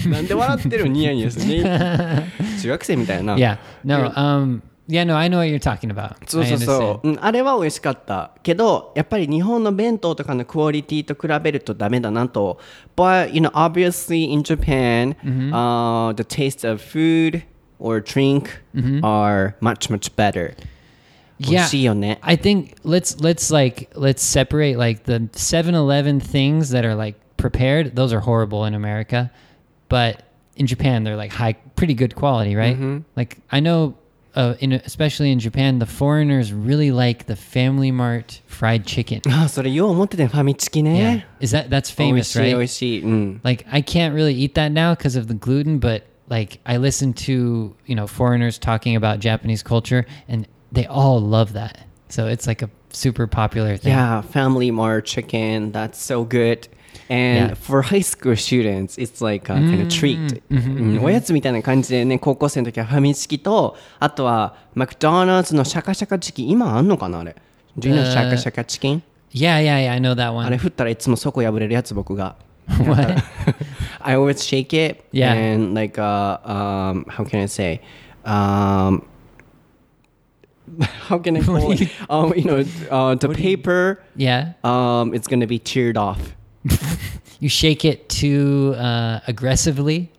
[0.09, 1.62] なんで笑ってるニヤニヤする
[2.62, 3.59] 中学生みたいな Yeah.
[3.85, 6.14] No, um, yeah, no, I know what you're talking about.
[6.29, 12.61] そうそう.そう、うん、あれは美味しかったけどやっぱり日本の弁当とかのクオリティと比べるとダメだなと
[12.96, 15.16] But you know obviously in Japan、
[15.52, 17.42] uh, the taste of food
[17.81, 18.62] or drink
[19.02, 20.76] are much much better 美
[21.38, 21.66] yeah,
[22.22, 27.94] I think let's let's like let's separate like the 7-Eleven things that are like prepared.
[27.94, 29.31] Those are horrible in America,
[29.88, 30.22] but
[30.57, 32.75] in Japan they're like high, pretty good quality, right?
[32.75, 32.99] Mm-hmm.
[33.16, 33.96] Like I know,
[34.35, 39.20] uh, in especially in Japan, the foreigners really like the Family Mart fried chicken.
[39.29, 39.46] Ah,
[40.96, 41.22] yeah.
[41.40, 42.55] Is that that's famous, right?
[43.03, 43.40] Mm.
[43.44, 47.12] Like I can't really eat that now because of the gluten, but like I listen
[47.12, 51.88] to you know foreigners talking about Japanese culture and they all love that.
[52.10, 53.94] So it's like a super popular thing.
[53.94, 55.72] Yeah, Family Mart chicken.
[55.72, 56.67] That's so good.
[57.10, 57.56] And Yeah.
[57.56, 60.41] for high school students, it's like a kind of treat.
[60.50, 66.50] うんおやつみたいな感じでね、高校生の時はファミチキと、あとはマクドナルドのシャカシャカチキン。
[66.50, 67.36] 今あんのかなあれ。
[67.78, 69.91] Do you know シャカシャカチキン Yeah, yeah, yeah.
[69.94, 70.58] I know that あれ one.
[70.58, 72.36] 振ったらいつも底破れるやつ僕が。
[72.67, 73.15] What?
[74.02, 75.04] I always shake it.
[75.13, 75.32] Yeah.
[75.56, 77.82] And like, uh, um, how can I say?
[78.26, 79.04] Um,
[80.81, 81.90] how can I call it?
[82.11, 84.02] Um, you know, uh, the paper.
[84.16, 84.52] Yeah.
[84.64, 86.35] Um, it's gonna be teared off.
[87.40, 90.12] you shake it too uh, aggressively.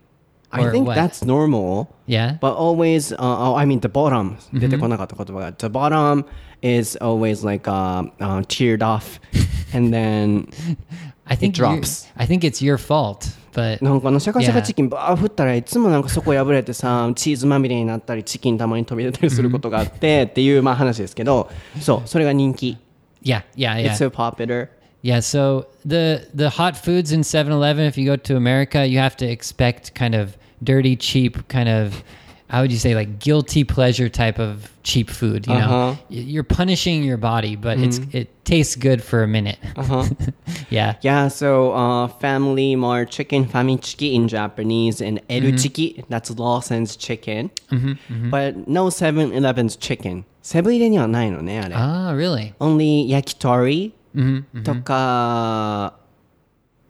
[0.51, 0.95] I think what?
[0.95, 1.93] that's normal.
[2.05, 2.38] Yeah.
[2.39, 4.38] But always, uh, oh, I mean, the bottom.
[4.53, 5.55] Mm-hmm.
[5.57, 6.25] The bottom
[6.62, 9.19] is always like uh, uh, teared off,
[9.73, 10.49] and then
[11.27, 12.07] I think it drops.
[12.15, 21.50] I think it's your fault but なんかあのシャカシャカチキンバー振ったらいつもなんかそこ破れてさチーズまみれになったりチキンたまに飛び出たりすることがあってっていうまあ話ですけど
[21.82, 22.78] そうそれが人気
[23.24, 23.91] yeah, yeah, yeah.
[23.91, 24.70] It's so popular
[25.04, 29.15] Yeah, so the the hot foods in 7-Eleven if you go to America, you have
[29.17, 32.04] to expect kind of dirty, cheap kind of
[32.49, 35.67] how would you say like guilty pleasure type of cheap food you uh-huh.
[35.67, 37.88] know you're punishing your body but mm-hmm.
[37.88, 40.05] it's it tastes good for a minute uh-huh.
[40.69, 46.01] yeah yeah so uh, family mart chicken famichiki in japanese and eruchiki mm-hmm.
[46.10, 48.29] that's lawson's chicken mm-hmm, mm-hmm.
[48.29, 51.75] but no 7-eleven's chicken セブンイレにはないのねあれ。
[51.75, 52.53] ああ、really?
[52.57, 53.93] Ah, Only 焼き鳥
[54.63, 55.99] とか、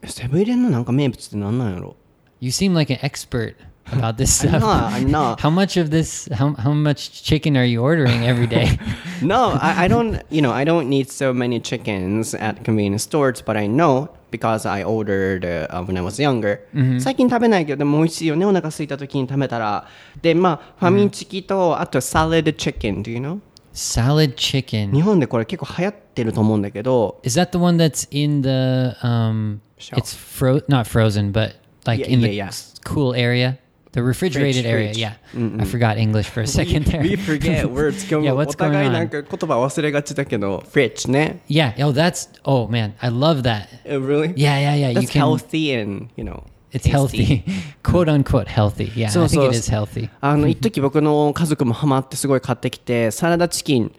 [0.03, 1.95] セブンイレのなんか名物ってなんなんやろ mm-hmm, mm-hmm.
[2.39, 3.55] You seem like an expert
[3.92, 4.60] about this I'm stuff.
[4.62, 5.40] not, I'm not.
[5.40, 8.78] How much of this how how much chicken are you ordering every day?
[9.20, 13.40] No, I, I don't, you know, I don't need so many chickens at convenience stores,
[13.42, 16.60] but I know because I ordered uh, when I was younger.
[17.00, 19.86] 最近食べないけど、でも美味しいよね、お腹空いた時に食べたら。
[20.22, 23.38] で、まあ、ファミチキと、あとサラダチキン、do you know?
[23.74, 24.92] Salad chicken.
[24.92, 29.98] 日本でこれ結構流行ってると思うんだけど、 Is that the one that's in the um Shelf.
[29.98, 31.54] it's fro not frozen but
[31.86, 32.48] like Yeah, in the yeah, yeah.
[32.48, 33.58] s- cool area?
[33.97, 34.97] The refrigerated Fridge, area, fridge.
[34.99, 35.59] yeah.
[35.59, 37.01] I forgot English for a second there.
[37.01, 38.93] we forget words 今日 Yeah, もお what's 互い going on?
[38.93, 41.41] なんか言葉忘れがちだけど、fridge ね。
[41.49, 43.65] Yeah, oh that's oh man, I love that.
[43.89, 44.33] Uh, really?
[44.35, 44.93] Yeah, yeah, yeah.
[44.93, 46.91] That's you can healthy and, you know, it's tasty.
[46.91, 47.43] healthy.
[47.81, 48.91] Quote unquote healthy.
[48.95, 50.11] Yeah, I think it is healthy.
[50.21, 53.91] あの一時僕の家族もハマってすごい買ってきてサラダチキン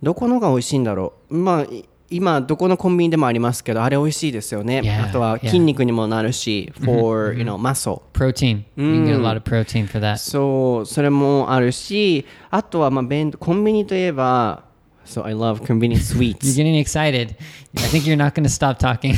[0.00, 5.46] どこのが美味しいんだろうまあい今どこのコンビニでもありますけどあれ美味しいですよね Yeah, あとは yeah.
[5.46, 8.64] 筋肉にもなるし for you know muscle Protein.
[8.76, 10.16] You can get a lot of protein for that.
[10.18, 14.64] そうそれもあるしあとはまあ弁コンビニといえば
[15.10, 16.54] So I love convenience You're sweets.
[16.56, 17.34] getting excited.
[17.76, 19.14] I think you're not going to stop talking.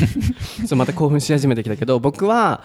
[0.67, 2.65] そうまた興奮し始めてきたけど僕は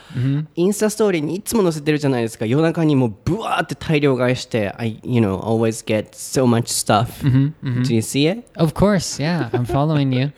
[0.55, 8.45] インスタストーリーにいつも載せてるじゃないですか夜中にもうブワーって大量買いして I you know always get so much stuff Do you see it?
[8.55, 9.21] of course.
[9.21, 9.49] Yeah.
[9.51, 10.31] I'm following you.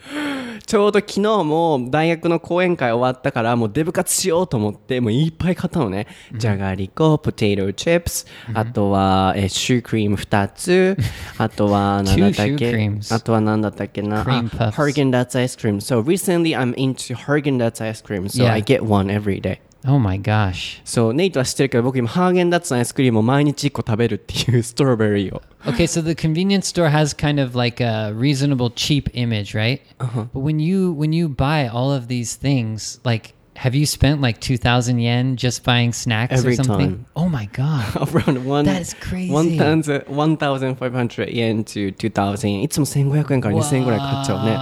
[0.70, 6.06] ちょうど昨日も大学の講演会終わったから、もうデブ活しようと思って、もういっぱい買ったのね。
[6.32, 10.96] じゃがりこ、ポテトチップス、あとは、えー、シュークリーム2つ、
[11.38, 12.90] あとは何だっけ？
[13.10, 14.22] あとは何だったっけな？
[14.22, 15.80] ハーゲンダッツアイスクリーム。
[15.80, 18.28] So recently I'm into ハーゲンダッツアイスクリーム。
[18.28, 18.52] So、yeah.
[18.52, 19.58] I get one every day.
[19.87, 20.81] Oh my gosh.
[20.83, 29.81] そうネイトは知ってるけど僕今ハーゲンダッツのアイスクリームを毎日1個食べるっていうストロベリーを Okay, so the convenience store has kind of like a reasonable cheap image, right?
[29.99, 30.25] Uh-huh.
[30.33, 34.39] But when you when you buy all of these things, like have you spent like
[34.41, 36.89] 2000 yen just buying snacks Every or something?
[36.89, 37.05] time.
[37.15, 37.85] Oh my god.
[38.13, 39.31] around one That is crazy.
[39.31, 44.57] 1500 1500 yen to 2000 yen いつも1500円から2000円ぐらい買っちゃうね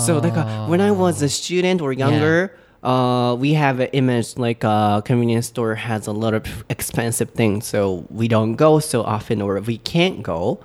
[0.00, 2.50] So だから when I was a student or younger
[2.82, 7.66] uh, we have an image like a convenience store has a lot of expensive things
[7.66, 10.60] so we don't go so often or we can't go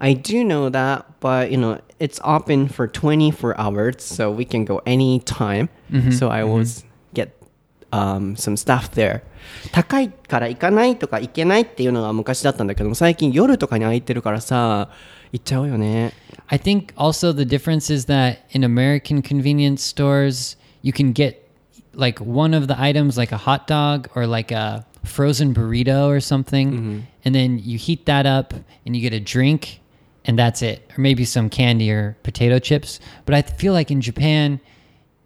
[0.00, 4.64] I do know that but you know it's open for 24 hours so we can
[4.64, 5.68] go anytime
[6.12, 6.82] so I always
[7.14, 7.30] get
[7.92, 9.22] um, some stuff there
[9.72, 14.90] 高いから行かないとか行けないっていうのが昔だったんだけども最近夜とかに空いてるからさ
[15.32, 16.12] 行っちゃうよね
[16.48, 21.36] I think also the difference is that in American convenience stores, you can get
[21.97, 26.19] like one of the items, like a hot dog or like a frozen burrito or
[26.19, 26.99] something, mm-hmm.
[27.23, 28.53] and then you heat that up
[28.85, 29.81] and you get a drink,
[30.25, 32.99] and that's it, or maybe some candy or potato chips.
[33.25, 34.59] But I feel like in Japan,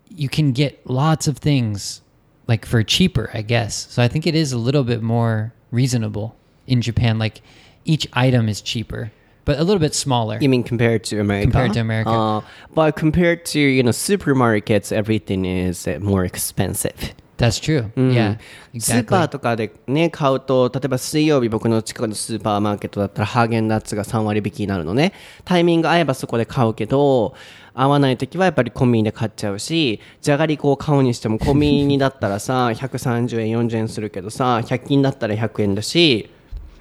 [0.10, 2.02] you can get lots of things
[2.48, 3.88] like for cheaper, I guess.
[3.92, 6.36] So I think it is a little bit more reasonable
[6.68, 7.20] in Japan.
[7.20, 7.42] Like
[7.86, 9.12] each item is cheaper,
[9.50, 10.38] but a little bit smaller.
[10.40, 11.50] You mean compared to America?
[11.50, 12.12] Compared to America.
[12.12, 12.42] Uh,
[12.76, 17.16] but compared to, you know, supermarkets, everything is uh, more expensive.
[17.38, 17.90] That's true.
[17.96, 18.38] Yeah,
[18.78, 25.14] スーパー.とかでね、買うと、例えば水曜日僕の近くのスーパーマーケットだったらハーゲンダッツが3割引きになるのね。
[25.46, 27.34] タイミング合えばそこで買うけど、
[27.74, 36.30] 合わない時はやっぱりコンビニで買っちゃうし、じゃがりこを買うにしてもコンビニだったらさ、130円、40円するけどさ、100均だったら100円だし.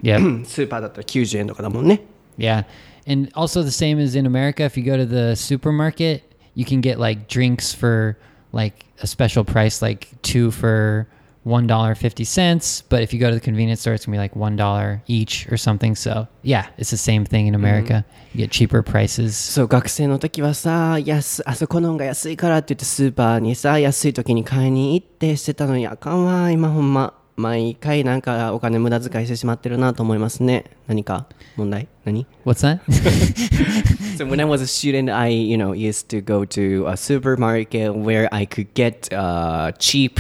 [0.03, 2.18] スーパーだったら90円とかだもんね。
[2.38, 2.64] yeah.
[3.06, 6.24] And also the same as in America, if you go to the supermarket,
[6.56, 8.18] you can get like drinks for
[8.54, 11.08] like a special price, like two for
[11.44, 12.84] one dollar fifty cents.
[12.88, 15.52] But if you go to the convenience store, it's gonna be like one dollar each
[15.52, 15.96] or something.
[15.96, 18.06] So yeah, it's the same thing in America.
[18.34, 19.34] You get cheaper prices.
[19.34, 27.14] そう、学生の時はさ、安、あそこの方が安いからって言ってスーパーにさ、安い時に買いに行ってしてたのにあかんわ、今ほんま。
[27.38, 30.66] 毎回なんかお金無駄遣いしてしまってるなと思いますね。
[30.88, 32.80] 何か問題何 What's that?
[34.18, 37.96] So when I was a student, I, you know, used to go to a supermarket
[37.96, 40.20] where I could get uh, cheap,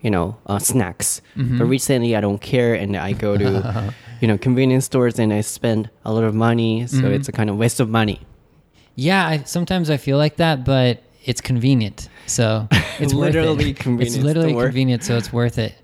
[0.00, 1.20] you know, uh, snacks.
[1.36, 5.42] But recently I don't care and I go to, you know, convenience stores and I
[5.42, 6.86] spend a lot of money.
[6.86, 8.20] So it's a kind of waste of money.
[8.96, 12.66] yeah, I, sometimes I feel like that, but it's convenient, so
[12.98, 13.76] it's worth Literally it.
[13.78, 14.68] convenient, It's literally don't worry.
[14.68, 15.74] convenient, so it's worth it.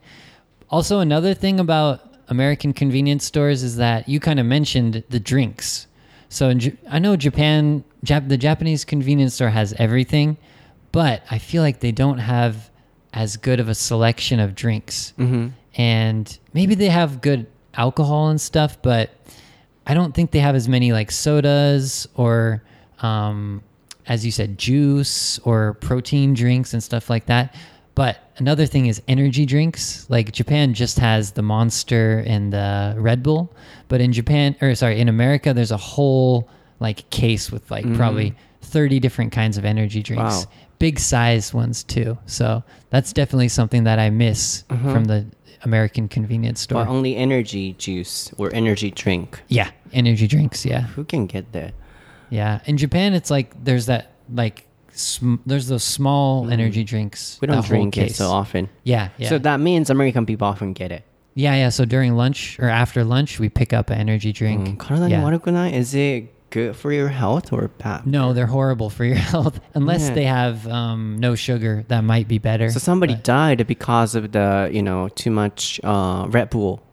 [0.71, 5.87] Also, another thing about American convenience stores is that you kind of mentioned the drinks.
[6.29, 10.37] So in, J- I know Japan, Jap- the Japanese convenience store has everything,
[10.93, 12.69] but I feel like they don't have
[13.13, 15.13] as good of a selection of drinks.
[15.75, 19.09] And maybe they have good alcohol and stuff, but
[19.85, 22.63] I don't think they have as many like sodas or,
[22.99, 23.61] um,
[24.07, 27.55] as you said, juice or protein drinks and stuff like that.
[27.93, 30.09] But another thing is energy drinks.
[30.09, 33.53] Like Japan just has the Monster and the Red Bull,
[33.87, 36.49] but in Japan, or sorry, in America, there's a whole
[36.79, 37.95] like case with like mm.
[37.95, 40.45] probably 30 different kinds of energy drinks.
[40.45, 40.51] Wow.
[40.79, 42.17] Big size ones too.
[42.25, 44.91] So that's definitely something that I miss mm-hmm.
[44.91, 45.25] from the
[45.63, 46.83] American convenience store.
[46.83, 49.41] But only energy juice or energy drink.
[49.47, 50.65] yeah, energy drinks.
[50.65, 50.81] Yeah.
[50.81, 51.73] Who can get that?
[52.29, 56.53] Yeah, in Japan, it's like there's that like sm- there's those small mm-hmm.
[56.53, 57.37] energy drinks.
[57.41, 58.69] We don't drink it so often.
[58.83, 59.29] Yeah, yeah.
[59.29, 61.03] So that means American people often get it.
[61.33, 61.69] yeah, yeah.
[61.69, 64.79] So during lunch or after lunch, we pick up an energy drink.
[64.79, 65.65] Mm, yeah.
[65.67, 68.05] Is it good for your health or bad?
[68.05, 70.13] No, they're horrible for your health unless Yeah.
[70.13, 71.83] they have um, no sugar.
[71.87, 72.69] That might be better.
[72.69, 76.83] So somebody died because of the you know too much uh, Red Bull.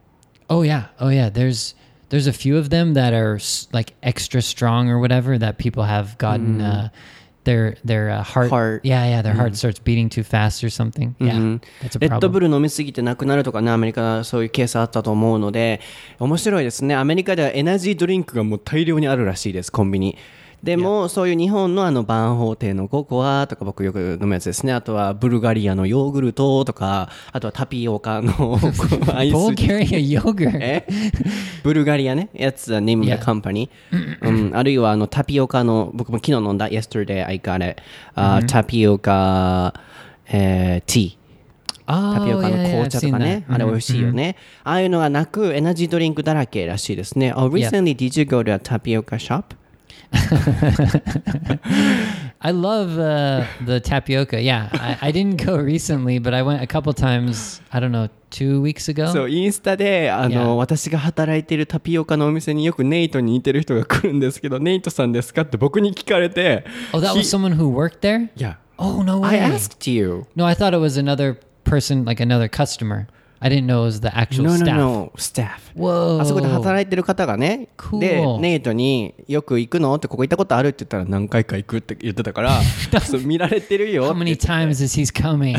[0.48, 1.28] Oh yeah, oh yeah.
[1.28, 1.74] There's
[2.08, 3.38] there's a few of them that are
[3.72, 6.86] like extra strong or whatever that people have gotten mm.
[6.86, 6.88] uh,
[7.48, 8.50] their their uh, heart, Mm.
[8.50, 8.80] Heart.
[8.84, 11.14] yeah yeah their heart starts beating too fast or something.
[11.18, 11.60] Yeah, Mhm.
[11.82, 12.48] that's a レッドブ problem.
[12.50, 15.80] ル飲みすぎて亡くなるとかね、アメリカそういうケースあったと思うので、
[16.18, 16.94] 面白いですね。
[16.94, 20.16] アメリカではエナジードリンクがもう大量にあるらしいです、コンビニ。
[20.62, 24.72] でも、そういう日本のあの、バンホーテのココアとか僕よく飲むやつですね。
[24.72, 28.58] あとは、ブルガリアのヨーグルトとか、あとはタピオカの
[29.14, 29.34] アイス。
[29.34, 30.58] Bulgaria yogurt.
[30.60, 30.84] え？
[31.62, 32.28] ブルガリアね。
[32.34, 33.18] やつは name of the Yeah.
[33.20, 33.68] company、
[34.22, 34.50] うん。
[34.54, 37.80] あるいはあのタピオカの、僕も昨日飲んだ yesterday I got it、
[38.16, 39.74] uh, タピオカ、
[40.28, 41.18] えー、ティー。
[41.90, 44.36] Oh, タピオカの紅茶とかね.あれ美味しいよね。
[44.64, 47.32] ああいうのがなく、エナジードリンクだらけらしいですね。
[47.32, 49.44] Oh, recently did you go to a tapioca shop?
[52.41, 54.41] I love uh, the tapioca.
[54.41, 57.61] Yeah, I, I didn't go recently, but I went a couple times.
[57.71, 59.07] I don't know, two weeks ago.
[59.11, 60.55] そう、インスタで、あの、 Yeah.
[60.55, 68.29] 私が働いてるタピオカのお店によくネイトに似てる人が来るんですけど、ネイトさんですかって僕に聞かれて、 oh, that was he- someone who worked there.
[68.35, 68.55] Yeah.
[68.77, 69.39] Oh no I way!
[69.55, 70.25] asked you.
[70.35, 73.07] No, I thought it was another person, like another customer.
[73.40, 74.76] I didn't know it was the actual No, no, staff.
[74.76, 75.72] no, staff.
[75.76, 76.20] Whoa.
[76.20, 77.98] あそこで働いてる方がね、Cool.
[78.00, 82.60] で、ネイトによく行くのってここ行ったことあるって言ったら何回か行くって言ってたから、
[83.02, 85.56] そう見られてるよ How many times is he's coming?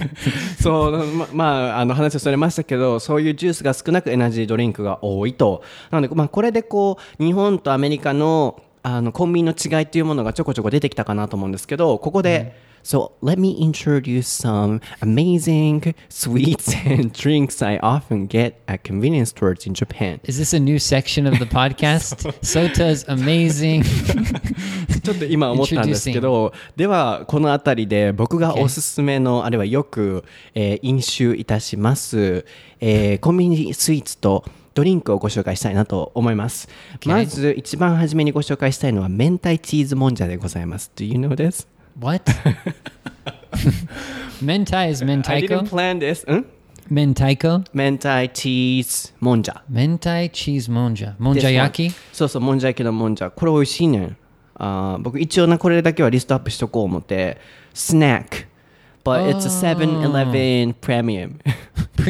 [0.62, 1.44] そう、ま、ま
[1.76, 5.62] あ、あの話をされましたけど、そういうジュースが少なくエナジードリンクが多いと。
[5.90, 12.54] なので、まあ、これでこう、日本とアメリカの、あの、コンビニの違いっていうものがちょこちょこ出てきたかなと思うんですけど、ここで、
[12.88, 19.74] So, let me introduce some amazing sweets and drinks I often get at convenience stores in
[19.74, 20.20] Japan.
[20.24, 22.32] Is this a new section of the podcast?
[22.40, 23.84] Sota's amazing.
[25.02, 30.24] ちょっと今思ったんですけど、ではこの辺りで僕がおすすめの、あるいはよく、
[30.54, 32.46] えー飲酒いたします、
[32.80, 36.70] えーコンビニスイーツとドリンクをご紹介したいなと思います。
[37.04, 40.90] まず一番初めにご紹介したいのは明太チーズもんじゃでございます。
[40.96, 41.66] Do you know this?
[41.98, 42.24] What?
[44.42, 45.68] Mentai is I didn't mentaiko.
[45.68, 46.24] plan this.
[46.30, 46.44] ん
[46.90, 47.64] Mentaiko.
[47.74, 49.62] 明太チーズもんじゃ。
[49.70, 51.16] Mentai cheese monja.
[51.18, 51.92] Monjayaki.
[52.12, 53.30] そうそう、もんじゃ焼きのもんじゃ。
[53.30, 54.16] これ美味しいねん。
[54.54, 57.38] あー僕一応な、これだけはリストアップしとこう思って。
[57.74, 58.46] スナック。
[59.04, 61.38] But it's a 7-Eleven premium.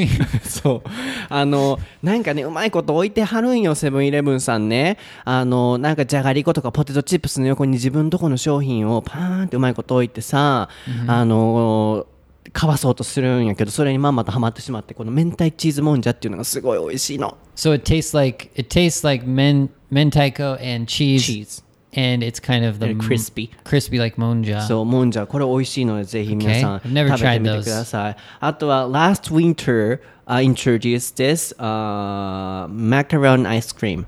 [0.44, 0.88] そう。
[1.28, 4.99] あの、なんかね、うまいこと置いてはるんよ、セブンイレブンさんね。
[5.24, 10.68] あの、なんかじゃがりことかポテトチップスの横に自分とこの商品をパーンってうまいこと置いてさ、
[11.07, 12.07] あの、
[12.53, 17.36] かわそうとするんやけど、それにまんまとハマってしまって、この明太チーズもんじゃっていうのがすごい美味しいの。
[17.55, 21.64] so it tastes like it tastes like men mentaiko and cheese, Cheese.
[21.95, 23.51] and it's kind of the And crispy.
[23.63, 24.61] crispy like monja.
[24.67, 26.82] そう、もんじゃ、これ美味しいので、ぜひ皆さん Okay.
[26.89, 27.63] I've never 食べてみ tried て those.
[27.65, 28.15] ください。
[28.39, 34.05] あとは、last winter, I introduced this、uh, macaron ice cream.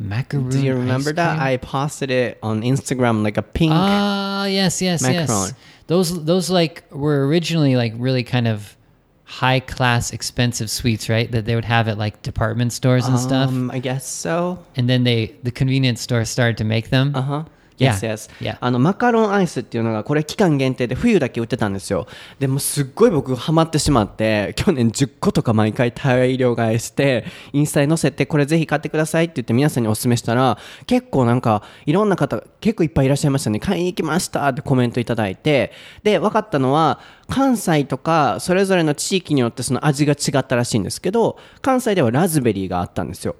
[0.00, 0.48] Macaroon.
[0.50, 1.36] Do you ice remember that?
[1.36, 1.42] cream?
[1.42, 3.72] I posted it on Instagram like a pink.
[3.74, 5.26] Ah, yes, yes, Macaron.
[5.28, 5.54] yes.
[5.88, 8.76] Those those like were originally like really kind of
[9.25, 11.31] high class expensive sweets, right?
[11.31, 13.49] That they would have at like department stores and stuff.
[13.49, 14.59] Um, I guess so.
[14.75, 17.13] And then they the convenience store started to make them.
[17.15, 17.45] あは。
[17.47, 17.62] Yeah.
[17.83, 18.29] Yes, yes.
[18.39, 18.57] Yeah.
[18.59, 22.07] あの、マカロンアイスっていうのが、これ期間限定で冬だけ売ってたんですよ。
[22.39, 30.57] でも、すっごい僕ハマってしまって、去年10個とか毎回大量買いして、インスタに載せて、これぜひ買ってくださいって言って皆さんにお勧めしたら、
[30.87, 33.59] 結構なんか、いろんな方、結構いっぱいいらっしゃいましたね。
[33.59, 35.71] 買いに行きましたってコメントいただいて、
[36.03, 43.35] で、分かったのは、関西とか、それぞれの地域によってその味が違ったらしいんですけど、関西ではラズベリーがあったんですよ。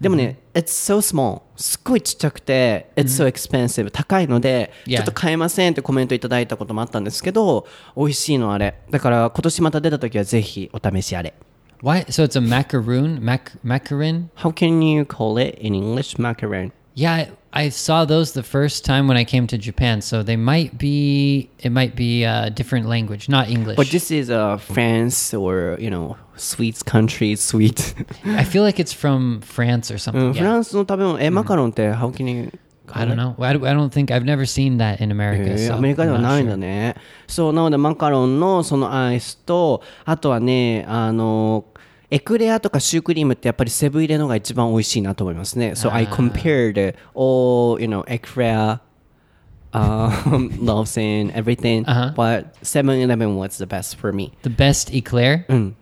[0.00, 1.42] でもね、it's so small.
[1.56, 3.90] すっごいちっちゃくて、it's so expensive.
[3.90, 7.66] 高いので.ちょっと買えませんってコメントいただいたこともあったんですけど、
[7.96, 8.74] 美味しいのあれ。
[8.90, 11.34] だから今年また出た時はぜひお試しあれ。
[11.82, 12.04] Why?
[12.06, 14.28] So it's a macaroon, mac macaron.
[14.36, 16.16] How can you call it in English?
[16.16, 16.72] Macaron.
[16.96, 20.01] Yeah, I, I saw those the first time when I came to Japan.
[20.01, 23.77] So they might be it might be a different language, not English.
[23.77, 27.93] But this is a France or, you know, sweets country sweet.
[28.25, 30.29] I feel like it's from France or う something.
[30.29, 30.43] ん、フ Yeah.
[30.45, 32.51] ランスの食べ物、え、マカロンって How can you
[32.91, 33.33] I don't know.
[33.41, 35.43] I, I don't think I've never seen that in America.
[35.51, 36.49] えー so アメリカでは I'm not ないん sure.
[36.51, 36.95] だね。
[37.27, 41.65] そう、なのでマカロンのそのアイスと、あとはね、あの、
[42.10, 45.72] エクレアとかシュークリームってやっぱりセブン入れのが一番美味しいなと思いますね。
[45.72, 48.80] So I compared all, you know, eclair,
[49.72, 51.84] um, Lawson, everything.
[51.86, 52.12] Uh-huh.
[52.14, 54.32] But 7-Eleven was the best for me.
[54.42, 55.44] The best eclair.
[55.48, 55.74] Mm.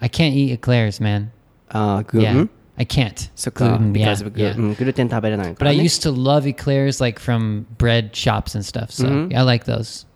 [0.00, 1.30] I can't eat eclairs, man.
[1.68, 3.30] あー、グ Yeah, ル I can't.
[3.34, 4.54] そっか、Gluten, yeah, because of gluten.
[4.54, 4.56] yeah.
[4.58, 5.82] うんグルテン食べれないか But ら、I ね。
[5.84, 8.90] used to love eclairs like from bread shops and stuff.
[8.92, 9.28] So Mm-hmm.
[9.32, 10.06] yeah, I like those.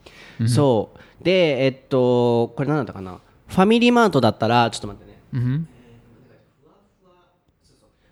[0.46, 1.24] そう。
[1.24, 3.18] で、えっと、これ何だったかな。
[3.48, 5.09] ファミリーマートだったら、ちょっと待ってね。
[5.35, 5.62] Mm-hmm.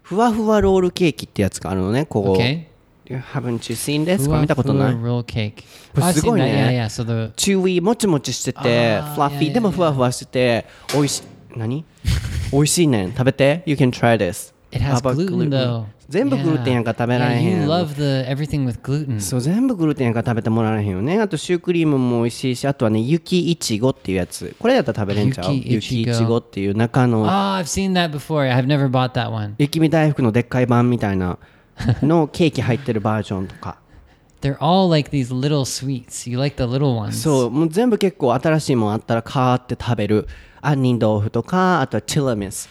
[0.03, 2.35] ふわふわロールケーキってやつがあるのね、ここ。
[2.35, 2.66] Okay.
[3.07, 4.27] Haven't you seen this?
[4.27, 5.55] これ見たことない roll cake.
[5.95, 6.89] これ Oh, I've すごい.ね Yeah, yeah.
[6.89, 8.66] So the チューイーもちもちしててフ
[9.21, 11.23] ラッフィーでもふわふわしてて美味しい
[11.59, 11.85] 何？
[12.53, 15.85] 美味しいねん食べて You can try this It has gluten, though.
[16.11, 19.21] 全部グルテンやんか食べられへ Yeah, ん you love the everything with gluten.
[19.21, 25.53] そう全部グルテンやんか食べてもらえへんよねあとシュークリームも美味しいしあとはね雪いちごっていうやつこれやったら食べれんちゃう？
[25.55, 28.51] 雪いちご雪いちごっていう中の oh, I've seen that before.
[28.51, 29.55] I've never bought that one.
[29.59, 31.39] 雪見大福のでっかい版みたいな
[32.03, 33.79] のケーキ入ってるバージョンとか
[34.41, 36.31] They're all like these little sweets.
[36.31, 37.12] You like the little ones.
[37.12, 40.27] そうもう全部結構新しいもんあったらカーって食べる
[40.62, 42.69] 杏仁豆腐とかあとはティラミス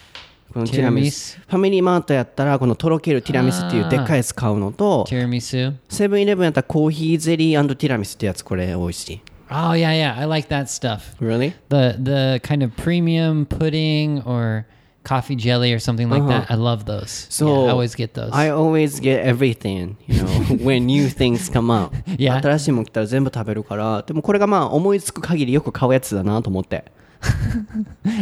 [0.52, 5.74] このティラミスティラミファミリーマートやったらこのとろけるティラミスっていうでっかいやつ買うのと Tiramisu.
[5.88, 10.14] セブンイレブンやったらコーヒーゼリーティラミスってやつこれ美味しい Oh yeah, yeah.
[10.18, 11.14] I like that stuff.
[11.20, 11.54] Really?
[11.70, 14.66] The the kind of premium pudding or
[15.04, 16.50] coffee jelly or something like that.
[16.50, 17.26] I love those.
[17.30, 18.30] So yeah, I always get those.
[18.32, 20.28] I always get everything, you know,
[20.62, 21.92] when new things come out.
[22.18, 22.38] Yeah.
[22.42, 26.84] 新しいもん来たら全部食べるから、でもこれがまあ思いつく限りよく買うやつだなと思って。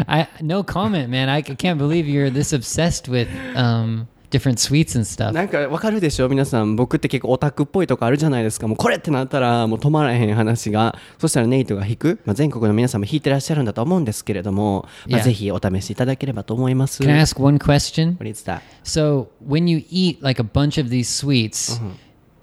[0.07, 1.29] I no comment, man.
[1.29, 5.33] I can't believe you're this obsessed with um different sweets and stuff.
[5.33, 18.15] なんかわかるでしょ皆さん僕って結構オタクっぽいとこあるじゃないですかもうこれってなったらもう止まらへん話がそしたらネイトが弾く、まあ、全国の皆さんも弾いてらっしゃるんだと思うんですけれども、まあ.ぜひお試しいただければと思います Can I ask one question?
[18.15, 18.61] What is that?
[18.85, 21.81] So when you eat like a bunch of these sweets,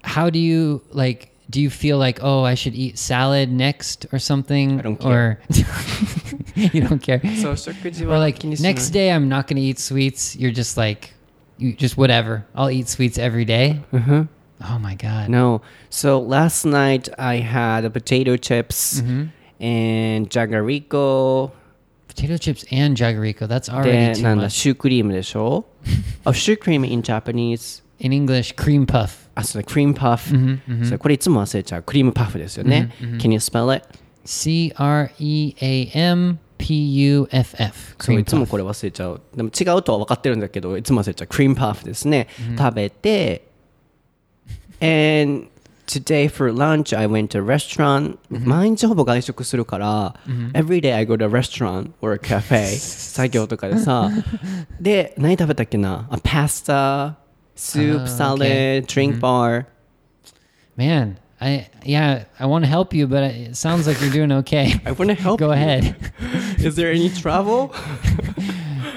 [0.02, 1.28] how do you like?
[1.49, 4.79] Do you feel like oh I should eat salad next or something?
[4.79, 5.39] I don't Or
[6.55, 7.19] you don't care.
[7.41, 10.37] そう食事 Or は like 気にしない next day I'm not gonna eat sweets.
[10.39, 11.09] You're just like
[11.57, 12.43] you just whatever.
[12.55, 13.81] I'll eat sweets every day.
[13.91, 14.27] Mhm.
[14.61, 15.29] Oh my god.
[15.29, 15.61] No.
[15.89, 19.63] So last night I had potato chips Mm-hmm.
[19.63, 21.51] and jagarico
[22.07, 23.47] Potato chips and jagarico.
[23.47, 24.49] That's already で too なんだ much.
[24.49, 25.65] シュークリームでしょ
[26.25, 29.22] oh, シュークリーム in Japanese In English, cream puff.
[29.34, 30.58] あ、そうだ、クリームパフ。
[30.84, 31.82] それこれいつも忘れちゃう。
[31.82, 32.92] クリームパフですよね。
[33.18, 33.86] Can you spell it?
[34.24, 37.96] C R E A M P U F F.
[38.00, 39.20] そういつも.これ忘れちゃう。
[39.36, 41.28] でも違うとは分かってるんだけど、いつも忘れちゃう。
[41.28, 42.28] クリームパフですね。
[42.56, 43.48] 食べて、
[44.80, 45.48] and
[45.86, 50.14] today for lunch I went to a restaurant、毎日ほぼ外食するから、
[50.54, 54.10] every day I go to a restaurant or a cafe 作業とかでさ
[54.80, 56.06] で何食べたっけな？
[56.10, 57.18] あパスタ
[57.55, 59.67] soup Ah, salad drink bar
[60.77, 64.79] Man, I yeah, I want to help you, but it sounds like you're doing okay.
[64.85, 65.51] I want to help Go you.
[65.53, 65.95] ahead.
[66.57, 67.73] Is there any trouble?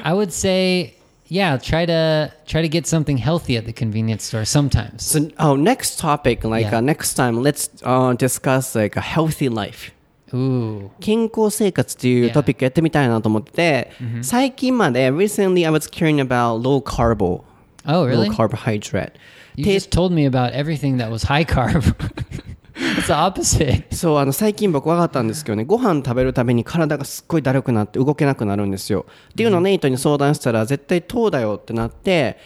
[0.04, 0.94] I would say,
[1.26, 5.02] yeah, try to try to get something healthy at the convenience store sometimes.
[5.02, 6.78] So, oh, next topic, like Yeah.
[6.78, 9.90] uh, next time, let's uh, discuss like a healthy life.
[10.34, 10.90] Ooh.
[11.00, 12.32] 健康生活っていう Yeah.
[12.32, 13.90] トピックやってみたいなと思ってて、
[14.22, 17.42] 最近まで recently I was caring about low carb,
[17.87, 18.29] Oh, really?
[18.29, 19.13] low carbohydrate.
[19.55, 21.95] You て just told me about everything that was high carb.
[22.75, 23.85] it's the opposite.
[23.95, 32.37] そうあの最近僕分かったんですけどねご飯食べるたびに体がすっごいだるくなって動けなくなるんですよっていうのをネイトに相談したら絶対糖だよってなって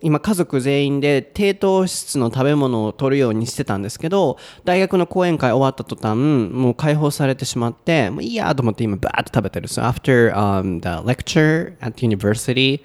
[0.00, 12.80] 今家族全員で低糖質の食べ物を取るようにしてたんですけど大学の講演会終わった途端もう解放されてしまってもういいやと思って今バーッと食べてる So after、um, the lecture at university、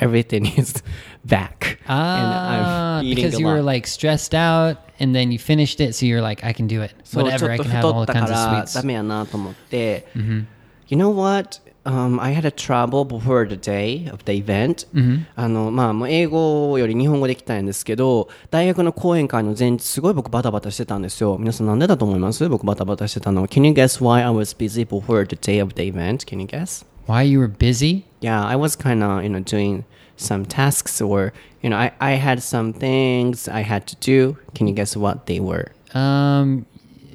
[0.00, 0.84] everything is
[1.25, 5.31] back Ah, and I'm eating because a you were lot like stressed out and then
[5.31, 6.95] you finished it, so you're like, I can do it.
[7.03, 8.75] そう Whatever, ちょ I っと can have 太 all ったか kinds of ら sweets.
[8.75, 10.07] ダメやなと思って、
[10.89, 11.59] You know what?
[11.85, 14.87] Um, I had a trouble before the day of the event、
[15.37, 26.25] あのまあ、もう英語より日本語できたんですけど大学の講演会の前日すごい僕バタバタしてたんですよ皆さんなんでだと思います僕バタバタしてたの Can you guess why I was busy before the day of the event?
[26.27, 26.83] Can you guess?
[27.07, 28.03] Why you were busy?
[28.19, 29.85] Yeah, I was kind of, you know, doing
[30.15, 34.37] some tasks or, you know, I, I had some things I had to do.
[34.55, 35.71] Can you guess what they were?
[35.93, 36.65] Um,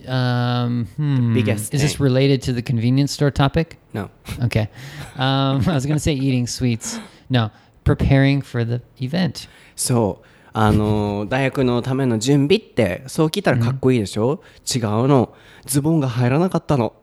[0.09, 1.35] um, hmm.
[1.35, 2.03] biggest Is this thing.
[2.03, 3.79] related to the convenience store topic?
[3.93, 4.11] No.
[4.45, 4.69] Okay.
[5.17, 6.99] Um, I was gonna say eating sweets.
[7.29, 7.51] No,
[7.85, 9.49] preparing for the event.
[9.77, 10.27] そう。
[10.55, 16.95] あの大学のための準備ってそう聞いたらかっこいいでしょ、違うのズボンが入らなかったの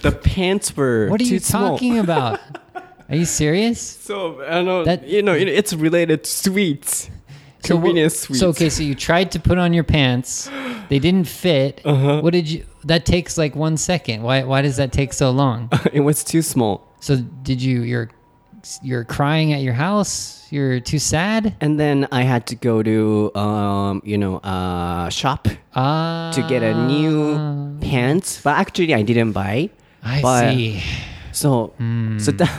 [0.00, 2.40] The pants were What are too you small talking about?
[3.09, 3.79] Are you serious?
[3.79, 7.09] So I know that you know it's related to sweets.
[7.61, 8.39] So convenience sweets.
[8.39, 10.49] So okay, so you tried to put on your pants,
[10.89, 11.81] they didn't fit.
[11.85, 12.21] Uh-huh.
[12.21, 12.65] What did you?
[12.83, 14.23] That takes like one second.
[14.23, 14.43] Why?
[14.43, 15.69] Why does that take so long?
[15.93, 16.87] it was too small.
[16.99, 17.81] So did you?
[17.81, 18.09] You're
[18.81, 20.45] you're crying at your house.
[20.51, 21.55] You're too sad.
[21.61, 26.61] And then I had to go to um, you know uh, shop uh, to get
[26.61, 27.71] a new ah.
[27.79, 28.41] pants.
[28.41, 29.69] But actually, I didn't buy.
[30.03, 30.83] I but see
[31.37, 31.73] So,
[32.19, 32.49] so that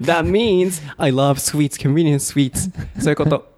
[0.00, 2.70] that means I love sweets, convenience sweets.
[3.00, 3.52] そういうこと。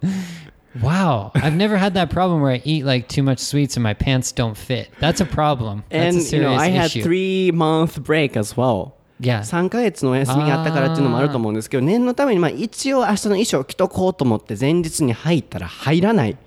[0.81, 3.93] Wow, I've never had that problem where I eat like too much sweets and my
[3.95, 4.89] pants don't fit.
[4.99, 5.83] That's a problem.
[5.89, 7.03] That's And a you know, I had issue.
[7.03, 8.93] three month break as well.
[9.19, 9.41] Yeah.
[9.41, 16.37] 3ヶ月のお休みがあったからっていうのもあると思うんですけど念のためにまあ一応明日の衣装着とこうと思って前日に入ったら入らない、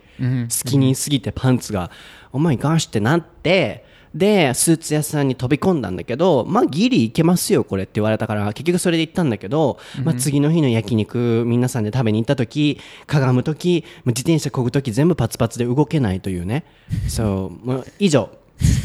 [0.49, 1.91] スキニーすぎてパンツが
[2.33, 3.85] 「お前ガーシってなって
[4.15, 16.65] でスーツ屋さんに飛び込んだんだけどまあギリいけますよこれって言われたから結局それで行ったんだけど、まあ、次の日の焼肉皆さんで食べに行った時かがむ時自転車こぐ時全部パツパツで動けないというね
[17.09, 18.31] そうもう以上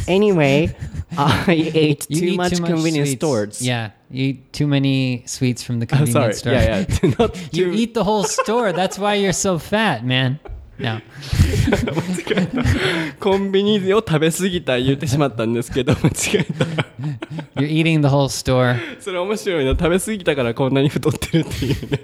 [0.08, 0.74] Anyway,
[1.18, 3.16] I ate too much convenience sweets.
[3.18, 3.62] stores.
[3.62, 6.34] Yeah, you eat too many sweets from the Oh, convenience sorry.
[6.34, 6.54] store.
[6.54, 6.86] Yeah,
[7.20, 7.28] yeah.
[7.52, 8.72] You eat the whole store.
[8.72, 10.40] That's why you're so fat, man.
[10.78, 11.00] No.
[13.20, 16.66] コンビニを食べ過ぎた言ってしまったんですけど 間違えた
[17.62, 18.76] You're eating the whole store.
[19.00, 22.00] それ面白いな食べ過ぎたからこんなに太ってるっていうね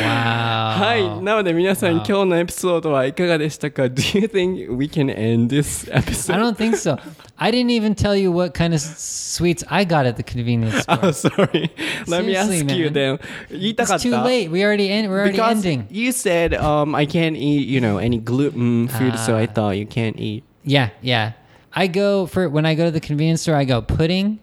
[0.00, 0.78] Wow.
[0.78, 6.34] はいなので皆さん今日のエピソードはいかがでしたか？Do you think we can end this episode?
[6.34, 6.98] I don't think so.
[7.38, 11.10] I didn't even tell you what kind of sweets I got at the convenience oh,
[11.10, 11.32] store.
[11.32, 11.70] Oh, sorry.
[12.06, 12.68] Let me ask man.
[12.70, 13.18] you then.
[13.50, 14.50] It's too late.
[14.50, 15.08] We already end.
[15.08, 15.88] We're already because ending.
[15.90, 19.52] You said um, I can't eat, you know, any gluten food, uh, so I ah.
[19.52, 20.44] thought you can't eat.
[20.64, 21.32] Yeah, yeah.
[21.74, 23.54] I go for when I go to the convenience store.
[23.54, 24.40] I go pudding.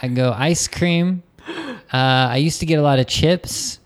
[0.00, 1.22] I go ice cream.
[1.46, 3.78] Uh, I used to get a lot of chips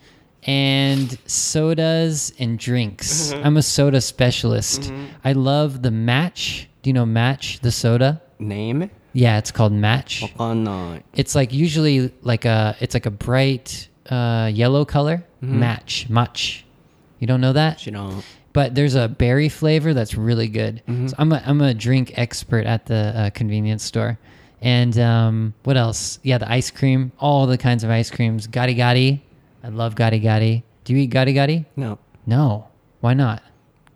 [0.45, 3.33] and sodas and drinks.
[3.33, 3.47] Mm-hmm.
[3.47, 4.83] I'm a soda specialist.
[4.83, 5.05] Mm-hmm.
[5.25, 6.69] I love the match.
[6.83, 8.23] Do you know match the soda?
[8.39, 8.91] name?
[9.13, 10.23] Yeah, it's called match.
[11.15, 15.25] It's like usually like a it's like a bright uh, yellow color.
[15.41, 16.65] Match, match.
[17.21, 17.79] You don't know that?
[17.79, 18.23] 知らん。
[18.53, 20.83] But there's a berry flavor that's really good.
[21.09, 24.19] So I'm a, I'm a drink expert at the uh, convenience store.
[24.61, 26.19] And um, what else?
[26.25, 28.49] Yeah, the ice cream, all the kinds of ice creams.
[28.49, 29.21] Gari Gari.
[29.63, 30.65] I love Gari Gari.
[30.85, 31.67] Do you eat Gari Gari?
[31.77, 31.99] No.
[32.27, 32.67] No.
[33.01, 33.43] Why not?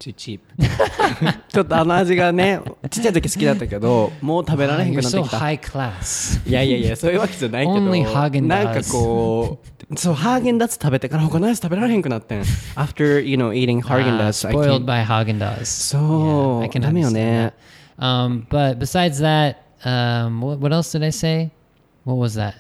[0.02, 0.40] too cheap.
[1.48, 6.40] ちょっとあの味がねちっちゃい時好きだったけどもう食べられへんくなってきた、high class.
[6.48, 7.78] いやいやいやそういうわけじゃないけど。
[7.78, 12.38] Only Hagen なんかこうそうハーゲンダッツ食べてから他のやつ食べられへんくなってん。
[12.38, 17.52] You know eating ah, Häagen-Dazs uh, spoiled by Häagen-Dazs そう、yeah, ダメよね
[17.98, 21.50] but besides that um what, what else did I say?
[22.04, 22.54] What was that?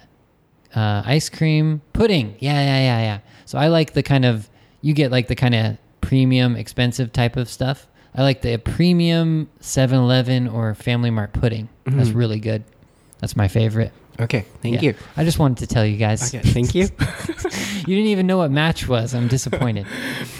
[0.74, 2.34] Uh, ice cream pudding.
[2.38, 3.18] Yeah yeah yeah yeah.
[3.46, 4.48] So I like the kind of
[4.82, 5.76] you get like the kind of
[6.12, 7.86] premium, expensive type of stuff.
[8.14, 11.70] I like the premium 7-Eleven or Family Mart pudding.
[11.86, 12.18] That's mm-hmm.
[12.18, 12.64] really good.
[13.20, 13.94] That's my favorite.
[14.18, 16.34] オッケー thank you I just wanted to tell you guys.
[16.34, 16.86] Okay, thank you.
[17.86, 19.14] you didn't even know what match was.
[19.14, 19.86] I'm disappointed.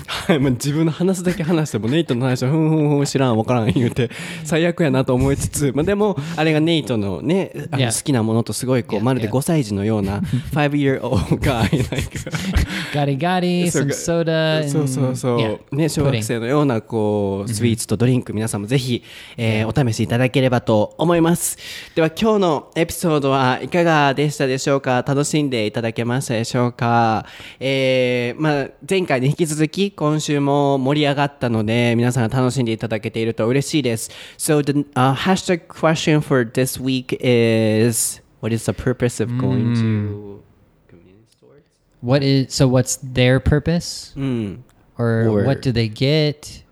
[0.07, 4.11] はい、もう自分の話すだけ話してもネイトの話はふんふんふん知らん、わからん言うて
[4.45, 10.21] 最悪やなと思いつつ、まあでもあれがネイトのね、好きなものとすごいこうまるで5歳児のような
[10.53, 11.63] 5 year old guy
[12.95, 15.75] like Gotti そうそうそう。
[15.75, 19.03] ね、小学生のようなこうスイーツとドリンク皆さんもぜひ
[19.39, 21.59] お試しいただければと思います。
[21.95, 27.25] では今日のエピソードはいかがでしたでしょうか楽しんでいただけましたでしょうか、
[27.61, 40.43] えーまあ、前回に引き続き今週も盛り上がったので皆さん楽しんでいただけていると嬉しいです So the、uh, hashtag question for this week is What is the purpose of going to
[40.89, 41.63] convenience stores?
[42.03, 42.67] What is so?
[42.67, 44.65] What's their purpose, うん、
[44.99, 46.65] or, Or- what do they get?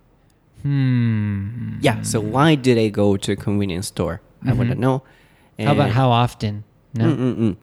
[0.65, 1.79] Hmm.
[1.81, 2.03] Yeah.
[2.03, 4.21] So why did they go to a convenience store?
[4.45, 5.03] I want to know.
[5.59, 6.65] How about And- how often?
[6.97, 7.13] うんうんう
[7.47, 7.59] ん。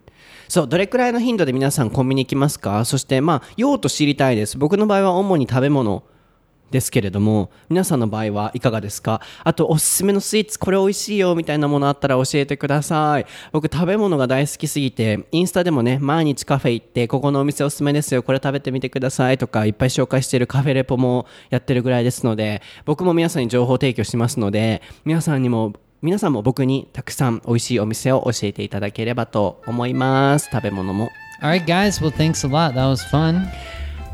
[0.47, 2.86] そう、どれくらいの頻度で皆さんコンビニ行きますか？
[2.86, 4.57] そして、まあ、用途知りたいです。
[4.57, 6.03] 僕の場合は主に食べ物
[6.71, 9.21] ですけれども、皆さんの場合はいかがですか？
[9.43, 13.25] あと、おすすめのスイーツ、これ美味しいよ、みたいなものあったら教えてください。
[13.53, 30.50] 僕、食べ物が大好きすぎて、インスタでもね、毎日カフェ行って、ここのお店おすすめですよ、これ食べてみてくださいとか、いっぱい紹介してるカフェレポもやってるぐらいですので、僕も皆さんに情報提供しますので、皆さんにも皆さんも僕にたくさん美味しいお店を教えていただければと思います。
[30.52, 31.10] 食べ物も。
[31.41, 32.02] All right, guys.
[32.04, 32.74] Well, thanks a lot.
[32.74, 33.48] That was fun.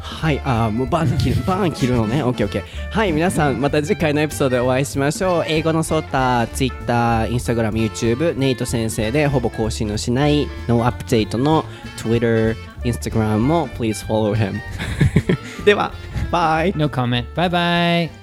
[0.03, 2.23] はい、あーもうバーン切る、バーン切るのね。
[2.23, 2.63] オッケーオッケー。
[2.91, 5.43] はい、皆さん、また次回のエピソードでお会いしましょう。
[5.47, 11.63] 英語のソータ、Twitter、Instagram、YouTube、ネイト先生でほぼ更新のしない、ノーアップデートの
[11.95, 14.59] Twitter、Instagram も Please follow him。
[15.65, 15.93] では、
[16.29, 16.73] バイ。
[16.75, 17.25] No comment.
[17.33, 17.49] Bye
[18.09, 18.22] bye.